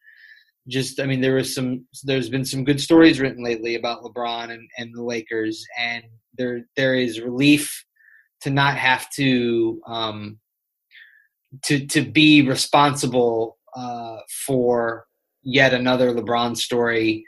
[0.69, 1.87] Just, I mean, there was some.
[2.05, 6.05] There's been some good stories written lately about LeBron and, and the Lakers, and
[6.39, 7.85] there there is relief
[8.43, 10.39] to not have to um,
[11.65, 15.07] to to be responsible uh, for
[15.43, 17.25] yet another LeBron story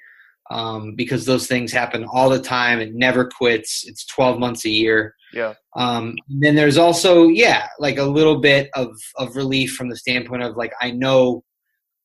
[0.50, 2.80] um, because those things happen all the time.
[2.80, 3.84] It never quits.
[3.86, 5.14] It's 12 months a year.
[5.32, 5.54] Yeah.
[5.76, 9.96] Um, and then there's also, yeah, like a little bit of, of relief from the
[9.96, 11.44] standpoint of like, I know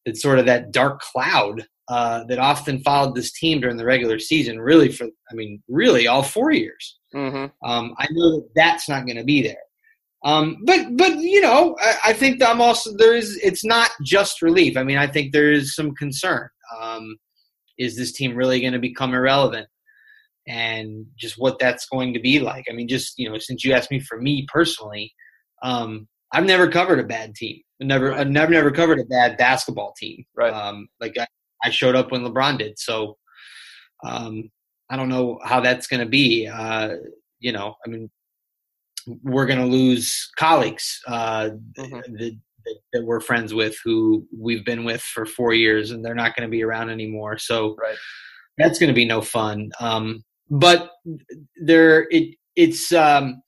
[0.05, 4.19] that sort of that dark cloud uh, that often followed this team during the regular
[4.19, 6.97] season, really for, I mean, really all four years.
[7.13, 7.51] Mhm.
[7.63, 9.57] Um, I know that that's not going to be there.
[10.25, 13.39] Um, but but you know, I, I think that I'm also there is.
[13.43, 14.75] It's not just relief.
[14.75, 16.49] I mean, I think there is some concern.
[16.81, 17.15] Um,
[17.77, 19.67] is this team really going to become irrelevant?
[20.47, 22.65] And just what that's going to be like.
[22.69, 25.13] I mean, just you know, since you asked me for me personally,
[25.61, 27.61] um, I've never covered a bad team.
[27.81, 30.25] I've never, I've never, never covered a bad basketball team.
[30.35, 30.53] Right.
[30.53, 31.27] Um, like I,
[31.65, 32.77] I showed up when LeBron did.
[32.77, 33.17] So,
[34.05, 34.49] um,
[34.89, 36.47] I don't know how that's going to be.
[36.47, 36.95] Uh,
[37.39, 38.09] you know, I mean,
[39.23, 41.89] we're going to lose colleagues uh, Mhm.
[42.19, 46.15] that, that, that we're friends with who we've been with for four years, and they're
[46.23, 47.37] not going to be around anymore.
[47.37, 47.97] So Right.
[48.57, 49.71] that's going to be no fun.
[49.79, 50.91] Um, but
[51.59, 53.41] there, it it's um,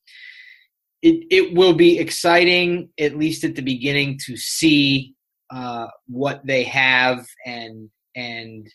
[1.02, 5.14] it it will be exciting at least at the beginning to see
[5.52, 8.68] uh, what they have and and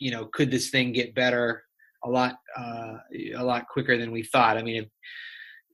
[0.00, 1.64] you know could this thing get better
[2.04, 2.94] a lot uh,
[3.36, 4.56] a lot quicker than we thought.
[4.56, 4.84] I mean,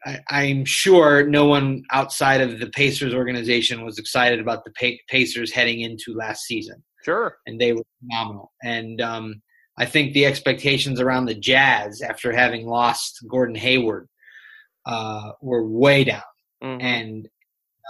[0.07, 4.99] if, I, am sure no one outside of the Pacers organization was excited about the
[5.09, 6.83] Pacers heading into last season.
[7.05, 8.53] Sure, and they were phenomenal.
[8.65, 9.43] And um,
[9.79, 14.09] I think the expectations around the Jazz after having lost Gordon Hayward
[14.87, 16.23] uh, were way down,
[16.65, 16.81] mm-hmm.
[16.81, 17.29] and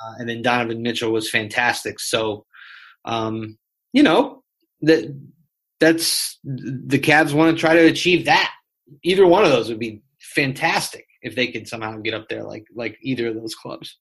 [0.04, 2.00] uh, and then Donovan Mitchell was fantastic.
[2.00, 2.44] So,
[3.04, 3.56] um,
[3.92, 4.41] you know
[4.82, 5.14] that
[5.80, 8.52] that's the Cavs want to try to achieve that.
[9.02, 12.64] Either one of those would be fantastic if they could somehow get up there like
[12.74, 13.98] like either of those clubs.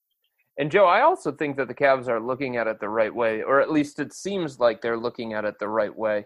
[0.58, 3.42] And Joe, I also think that the Cavs are looking at it the right way,
[3.42, 6.26] or at least it seems like they're looking at it the right way.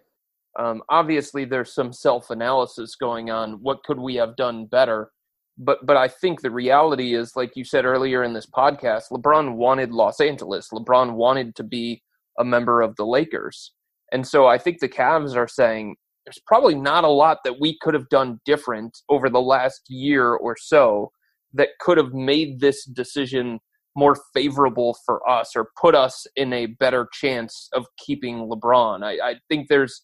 [0.57, 3.61] Um, obviously, there's some self-analysis going on.
[3.61, 5.11] What could we have done better?
[5.57, 9.55] But but I think the reality is, like you said earlier in this podcast, LeBron
[9.55, 10.69] wanted Los Angeles.
[10.73, 12.01] LeBron wanted to be
[12.37, 13.71] a member of the Lakers,
[14.11, 15.95] and so I think the Cavs are saying,
[16.25, 20.33] there's probably not a lot that we could have done different over the last year
[20.33, 21.11] or so
[21.53, 23.59] that could have made this decision
[23.95, 29.03] more favorable for us or put us in a better chance of keeping LeBron.
[29.03, 30.01] I, I think there's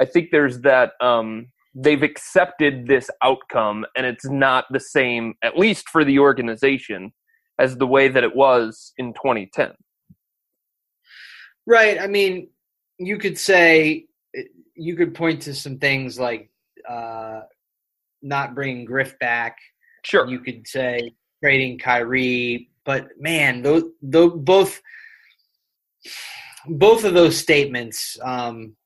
[0.00, 5.58] I think there's that um, they've accepted this outcome and it's not the same, at
[5.58, 7.12] least for the organization,
[7.58, 9.72] as the way that it was in 2010.
[11.66, 12.00] Right.
[12.00, 12.48] I mean,
[12.98, 14.06] you could say
[14.74, 16.50] you could point to some things like
[16.88, 17.40] uh,
[18.22, 19.56] not bringing Griff back.
[20.04, 20.26] Sure.
[20.26, 24.80] You could say trading Kyrie, but man, those, those both
[26.68, 28.76] both of those statements um,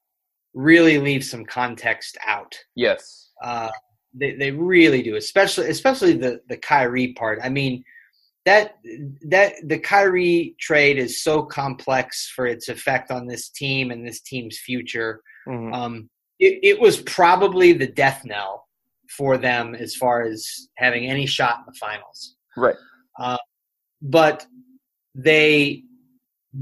[0.55, 2.57] really leave some context out.
[2.75, 3.31] Yes.
[3.43, 3.71] Uh,
[4.15, 7.39] they they really do, especially especially the the Kyrie part.
[7.43, 7.85] I mean,
[8.47, 8.77] that
[9.29, 14.21] that the Kyrie trade is so complex for its effect on this team and this
[14.21, 15.21] team's future.
[15.47, 15.75] Mm-hmm.
[15.75, 18.67] Um, it, it, was probably the death knell
[19.11, 22.37] for them as far as having any shot in the finals.
[22.57, 22.77] Right.
[23.19, 23.37] Uh,
[24.01, 24.47] but
[25.15, 25.83] they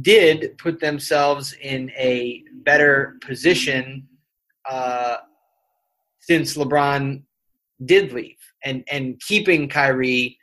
[0.01, 4.09] did put themselves in a better position
[4.71, 5.17] uh,
[6.21, 7.23] since LeBron
[7.85, 10.38] did leave, and and keeping Kyrie,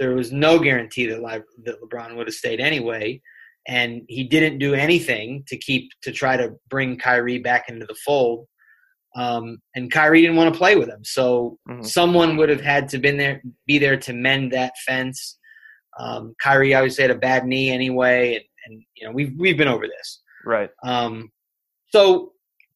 [0.00, 3.20] there was no guarantee that Le- that LeBron would have stayed anyway
[3.66, 7.94] and he didn't do anything to keep to try to bring Kyrie back into the
[8.04, 8.46] fold.
[9.16, 11.82] Um, and Kyrie didn't want to play with him, so mm-hmm.
[11.82, 15.36] someone would have had to been there, be there to mend that fence.
[15.98, 19.68] Um, Kyrie obviously had a bad knee anyway, and, and you know we've we've been
[19.68, 20.70] over this, right?
[20.84, 21.30] Um,
[21.88, 22.32] so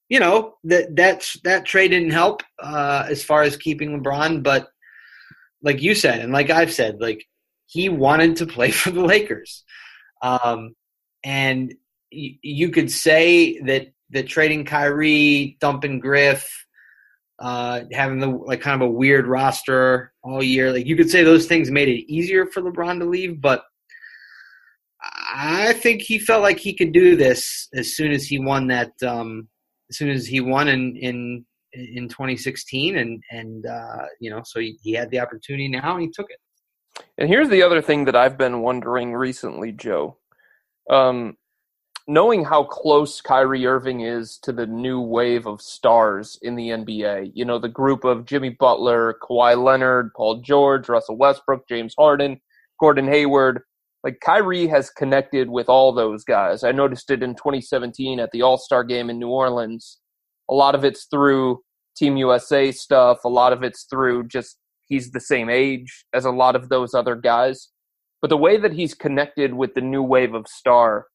[0.09, 4.69] you know that that that trade didn't help uh, as far as keeping LeBron, but
[5.65, 7.25] like you said, and like I've said, like
[7.67, 9.65] he wanted to play for the Lakers.
[10.23, 10.75] Um,
[11.25, 11.75] and
[12.13, 16.49] y- you could say that that trading Kyrie, dumping Griff,
[17.41, 21.25] uh, having the like kind of a weird roster all year, like you could say
[21.25, 23.65] those things made it easier for LeBron to leave, but
[25.35, 28.93] I think he felt like he could do this as soon as he won that.
[29.03, 29.49] Um,
[29.91, 31.45] as soon as he won in in
[31.75, 36.03] in 2016, and and uh, you know, so he, he had the opportunity now, and
[36.03, 36.39] he took it.
[37.19, 40.19] And here's the other thing that I've been wondering recently, Joe.
[40.91, 41.37] Um,
[42.07, 47.33] knowing how close Kyrie Irving is to the new wave of stars in the NBA,
[47.35, 52.41] you know, the group of Jimmy Butler, Kawhi Leonard, Paul George, Russell Westbrook, James Harden,
[52.79, 53.63] Gordon Hayward,
[54.03, 56.63] like Kyrie has connected with all those guys.
[56.63, 59.99] I noticed it in 2017 at the All Star game in New Orleans.
[60.51, 61.61] A lot of it's through
[61.97, 66.31] Team USA stuff, a lot of it's through just he's the same age as a
[66.31, 67.71] lot of those other guys.
[68.21, 71.07] But the way that he's connected with the new wave of star,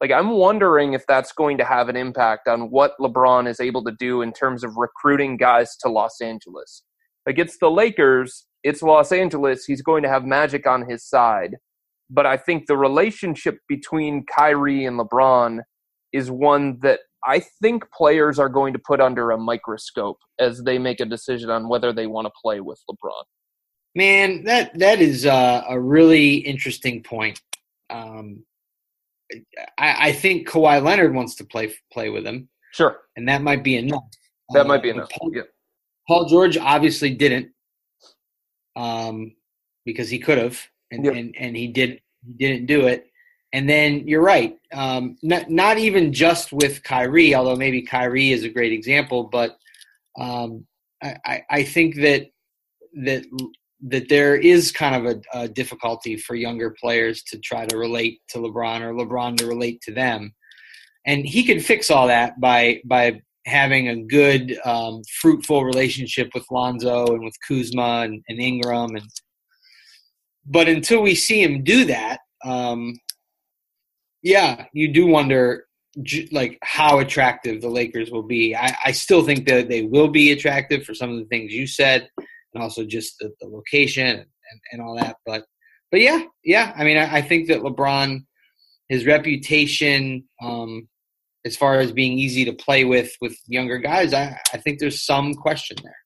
[0.00, 3.84] like I'm wondering if that's going to have an impact on what LeBron is able
[3.84, 6.82] to do in terms of recruiting guys to Los Angeles.
[7.26, 11.56] Like it's the Lakers, it's Los Angeles, he's going to have magic on his side.
[12.10, 15.60] But I think the relationship between Kyrie and LeBron
[16.12, 20.78] is one that I think players are going to put under a microscope as they
[20.78, 23.24] make a decision on whether they want to play with LeBron.
[23.94, 27.40] Man, that that is uh, a really interesting point.
[27.90, 28.44] Um,
[29.78, 32.48] I, I, think Kawhi Leonard wants to play play with him.
[32.72, 34.04] Sure, and that might be enough.
[34.50, 35.08] That uh, might be enough.
[35.10, 35.42] Paul, yeah.
[36.06, 37.48] Paul, George obviously didn't,
[38.76, 39.34] um,
[39.84, 40.60] because he could have,
[40.90, 41.14] and, yep.
[41.14, 43.06] and and he did he didn't do it.
[43.52, 44.56] And then you're right.
[44.72, 49.56] Um, not not even just with Kyrie, although maybe Kyrie is a great example, but
[50.18, 50.66] um,
[51.02, 52.28] I, I think that
[53.04, 53.24] that
[53.80, 58.20] that there is kind of a, a, difficulty for younger players to try to relate
[58.28, 60.32] to LeBron or LeBron to relate to them.
[61.06, 66.44] And he can fix all that by by having a good, um, fruitful relationship with
[66.50, 69.08] Lonzo and with Kuzma and, and, Ingram, and
[70.44, 72.98] but until we see him do that, um,
[74.26, 75.66] yeah, you do wonder
[76.32, 78.56] like how attractive the Lakers will be.
[78.56, 81.66] I, I, still think that they will be attractive for some of the things you
[81.66, 82.08] said,
[82.52, 85.16] and also just the, the location and, and, all that.
[85.24, 85.44] But
[85.92, 86.72] but yeah, yeah.
[86.76, 88.26] I mean, I, I think that LeBron,
[88.88, 90.88] his reputation, um,
[91.44, 95.06] as far as being easy to play with with younger guys, I, I think there's
[95.06, 96.05] some question there.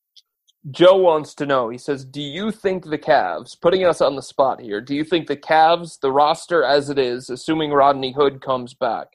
[0.71, 1.71] Joe wants to know.
[1.71, 5.05] He says, "Do you think the Cavs, putting us on the spot here, do you
[5.05, 9.09] think the Cavs, the roster as it is, assuming Rodney Hood comes back,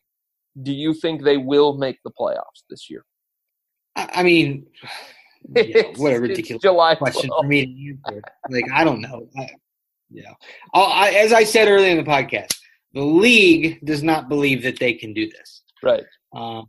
[0.61, 3.05] do you think they will make the playoffs this year?"
[3.95, 4.65] I mean,
[5.55, 7.43] you know, what a ridiculous July question 12.
[7.43, 8.21] for me to answer.
[8.49, 9.29] Like, I don't know.
[9.37, 9.49] I,
[10.09, 10.33] you know,
[10.73, 12.55] I, as I said earlier in the podcast,
[12.93, 15.63] the league does not believe that they can do this.
[15.83, 16.03] Right.
[16.33, 16.67] Um,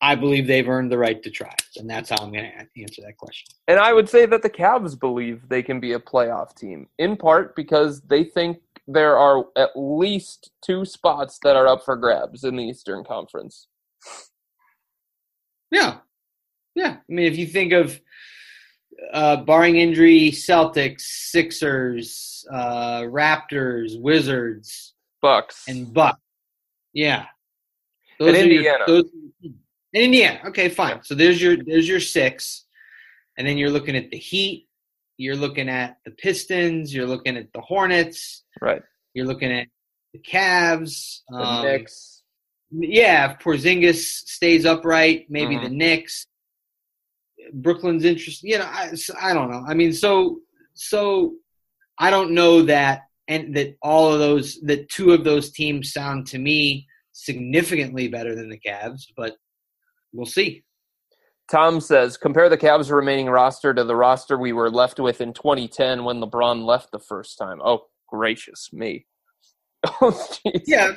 [0.00, 3.02] I believe they've earned the right to try, and that's how I'm going to answer
[3.02, 3.48] that question.
[3.66, 7.16] And I would say that the Cavs believe they can be a playoff team, in
[7.16, 12.44] part because they think there are at least two spots that are up for grabs
[12.44, 13.66] in the Eastern Conference.
[15.70, 15.96] Yeah,
[16.74, 16.96] yeah.
[16.98, 18.00] I mean, if you think of
[19.12, 26.20] uh, barring injury, Celtics, Sixers, uh, Raptors, Wizards, Bucks, and Bucks.
[26.92, 27.26] Yeah,
[28.18, 28.84] those and Indiana.
[28.86, 29.10] Your, those,
[29.92, 30.40] in Indiana.
[30.46, 31.02] Okay, fine.
[31.02, 32.64] So there's your there's your six,
[33.36, 34.68] and then you're looking at the Heat.
[35.16, 36.94] You're looking at the Pistons.
[36.94, 38.44] You're looking at the Hornets.
[38.60, 38.82] Right.
[39.14, 39.66] You're looking at
[40.12, 41.20] the Cavs.
[41.28, 42.22] The um, Knicks.
[42.70, 45.64] Yeah, if Porzingis stays upright, maybe mm-hmm.
[45.64, 46.26] the Knicks.
[47.52, 48.50] Brooklyn's interesting.
[48.50, 49.64] You know, I, I don't know.
[49.66, 50.40] I mean, so
[50.74, 51.34] so
[51.98, 56.26] I don't know that and that all of those that two of those teams sound
[56.28, 59.36] to me significantly better than the Cavs, but
[60.12, 60.62] we'll see.
[61.50, 65.32] Tom says, compare the Cavs' remaining roster to the roster we were left with in
[65.32, 67.60] 2010 when LeBron left the first time.
[67.64, 69.06] Oh, gracious me.
[70.02, 70.28] oh,
[70.66, 70.92] yeah.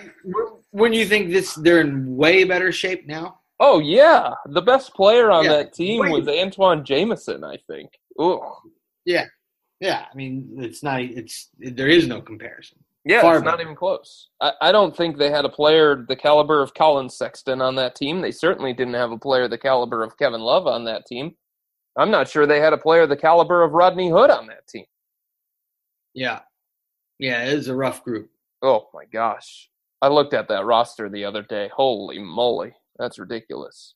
[0.71, 3.41] When you think this, they're in way better shape now.
[3.63, 5.51] Oh yeah, the best player on yeah.
[5.51, 7.91] that team was Antawn Jamison, I think.
[8.17, 8.57] Oh.
[9.05, 9.25] Yeah,
[9.79, 10.05] yeah.
[10.11, 11.01] I mean, it's not.
[11.01, 12.79] It's there is no comparison.
[13.03, 14.29] Yeah, Far it's not even close.
[14.41, 17.95] I, I don't think they had a player the caliber of Collin Sexton on that
[17.95, 18.21] team.
[18.21, 21.35] They certainly didn't have a player the caliber of Kevin Love on that team.
[21.97, 24.85] I'm not sure they had a player the caliber of Rodney Hood on that team.
[26.13, 26.41] Yeah.
[27.19, 28.29] Yeah, it is a rough group.
[28.61, 29.69] Oh my gosh.
[30.01, 31.69] I looked at that roster the other day.
[31.73, 32.73] Holy moly.
[32.97, 33.95] That's ridiculous.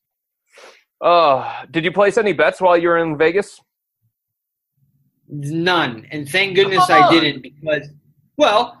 [1.00, 3.60] Uh, did you place any bets while you were in Vegas?
[5.28, 6.06] None.
[6.10, 7.88] And thank goodness I didn't because
[8.36, 8.78] well,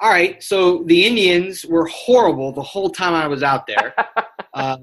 [0.00, 3.94] all right, so the Indians were horrible the whole time I was out there.
[4.54, 4.76] uh,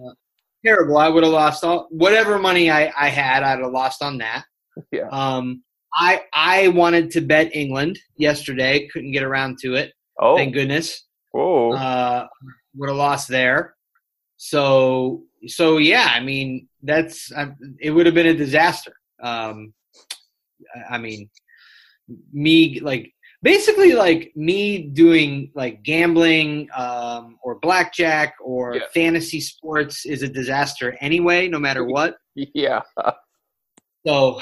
[0.66, 0.98] terrible.
[0.98, 3.44] I would have lost all whatever money I, I had.
[3.44, 4.44] I'd have lost on that.
[4.92, 5.08] Yeah.
[5.12, 5.64] Um,
[5.94, 8.88] I I wanted to bet England yesterday.
[8.92, 9.94] Couldn't get around to it.
[10.20, 11.06] Oh, thank goodness.
[11.34, 12.28] Oh, uh,
[12.76, 13.76] would have lost there.
[14.36, 16.12] So so yeah.
[16.14, 17.32] I mean, that's
[17.80, 17.92] it.
[17.92, 18.94] Would have been a disaster.
[19.24, 19.74] Um,
[20.90, 21.30] I mean,
[22.34, 23.14] me like
[23.46, 28.82] basically like me doing like gambling um, or blackjack or yeah.
[28.92, 32.18] fantasy sports is a disaster anyway, no matter what.
[32.34, 32.82] yeah.
[34.06, 34.42] So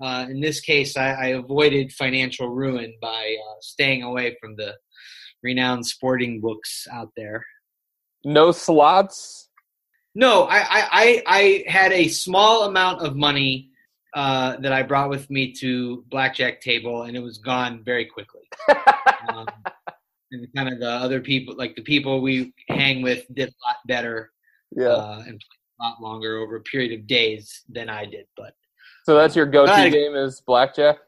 [0.00, 4.76] uh, in this case, I, I, avoided financial ruin by uh, staying away from the
[5.42, 7.44] renowned sporting books out there.
[8.24, 9.50] No slots.
[10.14, 13.71] No, I, I, I had a small amount of money
[14.14, 18.42] uh, that I brought with me to blackjack table, and it was gone very quickly.
[19.28, 19.46] um,
[20.30, 23.76] and kind of the other people, like the people we hang with, did a lot
[23.86, 24.30] better.
[24.74, 28.26] Yeah, uh, and played a lot longer over a period of days than I did.
[28.36, 28.54] But
[29.04, 30.98] so that's your go-to I, game is blackjack.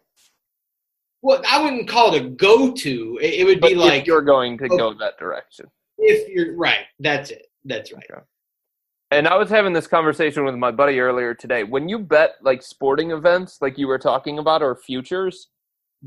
[1.23, 3.19] Well, I wouldn't call it a go-to.
[3.23, 5.67] It, it would but be like you're going to go that direction.
[5.97, 7.47] If you're right, that's it.
[7.65, 8.05] That's right.
[8.11, 8.21] Okay.
[9.15, 11.63] And I was having this conversation with my buddy earlier today.
[11.63, 15.51] When you bet like sporting events, like you were talking about, or futures,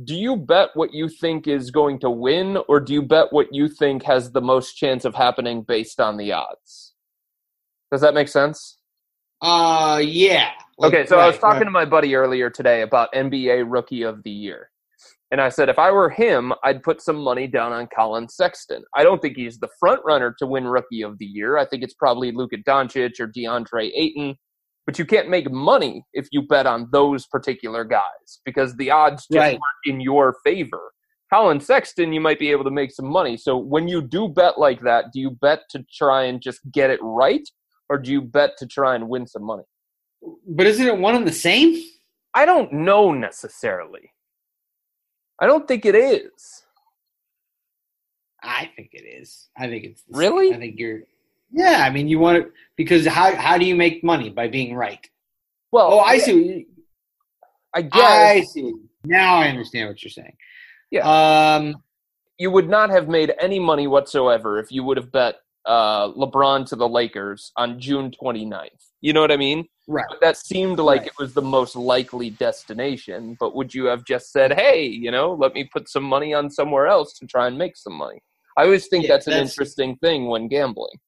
[0.04, 3.48] do you bet what you think is going to win, or do you bet what
[3.54, 6.96] you think has the most chance of happening based on the odds?
[7.94, 8.78] Does that make sense?
[9.42, 10.50] Uh, yeah.
[10.78, 11.66] Like, okay, so right, I was talking right.
[11.66, 14.70] to my buddy earlier today about NBA Rookie of the Year.
[15.32, 18.84] And I said, if I were him, I'd put some money down on Collin Sexton.
[18.96, 21.58] I don't think he's the front runner to win Rookie of the Year.
[21.58, 24.36] I think it's probably Luka Doncic or DeAndre Ayton.
[24.86, 29.28] But you can't make money if you bet on those particular guys because the odds
[29.30, 29.52] just right.
[29.52, 30.94] aren't in your favor.
[31.30, 33.36] Collin Sexton, you might be able to make some money.
[33.36, 36.90] So when you do bet like that, do you bet to try and just get
[36.90, 37.46] it right?
[37.90, 39.64] or do you bet to try and win some money?
[40.48, 41.82] But isn't it one and the same?
[42.34, 44.12] I don't know necessarily.
[45.40, 46.64] I don't think it is.
[48.42, 49.50] I think it is.
[49.58, 50.48] I think it's Really?
[50.50, 50.58] Same.
[50.58, 51.02] I think you're.
[51.52, 54.76] Yeah, I mean, you want to because how how do you make money by being
[54.76, 55.06] right?
[55.72, 56.66] Well, Oh, I see.
[57.74, 58.74] I guess I see.
[59.06, 60.36] Now I understand what you're saying.
[60.92, 61.06] Yeah.
[61.56, 61.84] Um.
[62.38, 65.36] you would not have made any money whatsoever if you would have bet
[65.66, 68.70] uh, LeBron to the Lakers on June 29th.
[69.02, 69.68] You know what I mean?
[69.88, 70.06] Right.
[70.10, 71.08] But that seemed like Right.
[71.08, 73.38] it was the most likely destination.
[73.40, 76.50] But would you have just said, "Hey, you know, let me put some money on
[76.50, 78.22] somewhere else to try and make some money"?
[78.58, 81.00] I always think Yeah, that's an that's- interesting thing when gambling.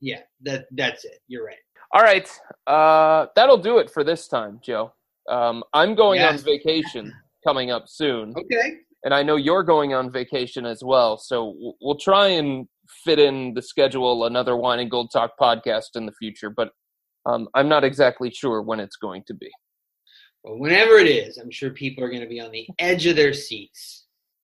[0.00, 0.22] Yeah.
[0.42, 1.18] That that's it.
[1.28, 1.56] You're right.
[1.94, 2.26] All right,
[2.66, 4.92] uh, that'll do it for this time, Joe.
[5.28, 6.38] Um, I'm going Yes.
[6.38, 7.12] on vacation
[7.44, 8.34] coming up soon.
[8.36, 8.78] Okay.
[9.04, 11.18] and I know you're going on vacation as well.
[11.18, 12.68] So we'll try and
[13.04, 16.70] fit in the schedule another Wine and Gold Talk podcast in the future, but
[17.26, 19.50] um, I'm not exactly sure when it's going to be.
[20.42, 23.16] Well, whenever it is, I'm sure people are going to be on the edge of
[23.16, 24.01] their seats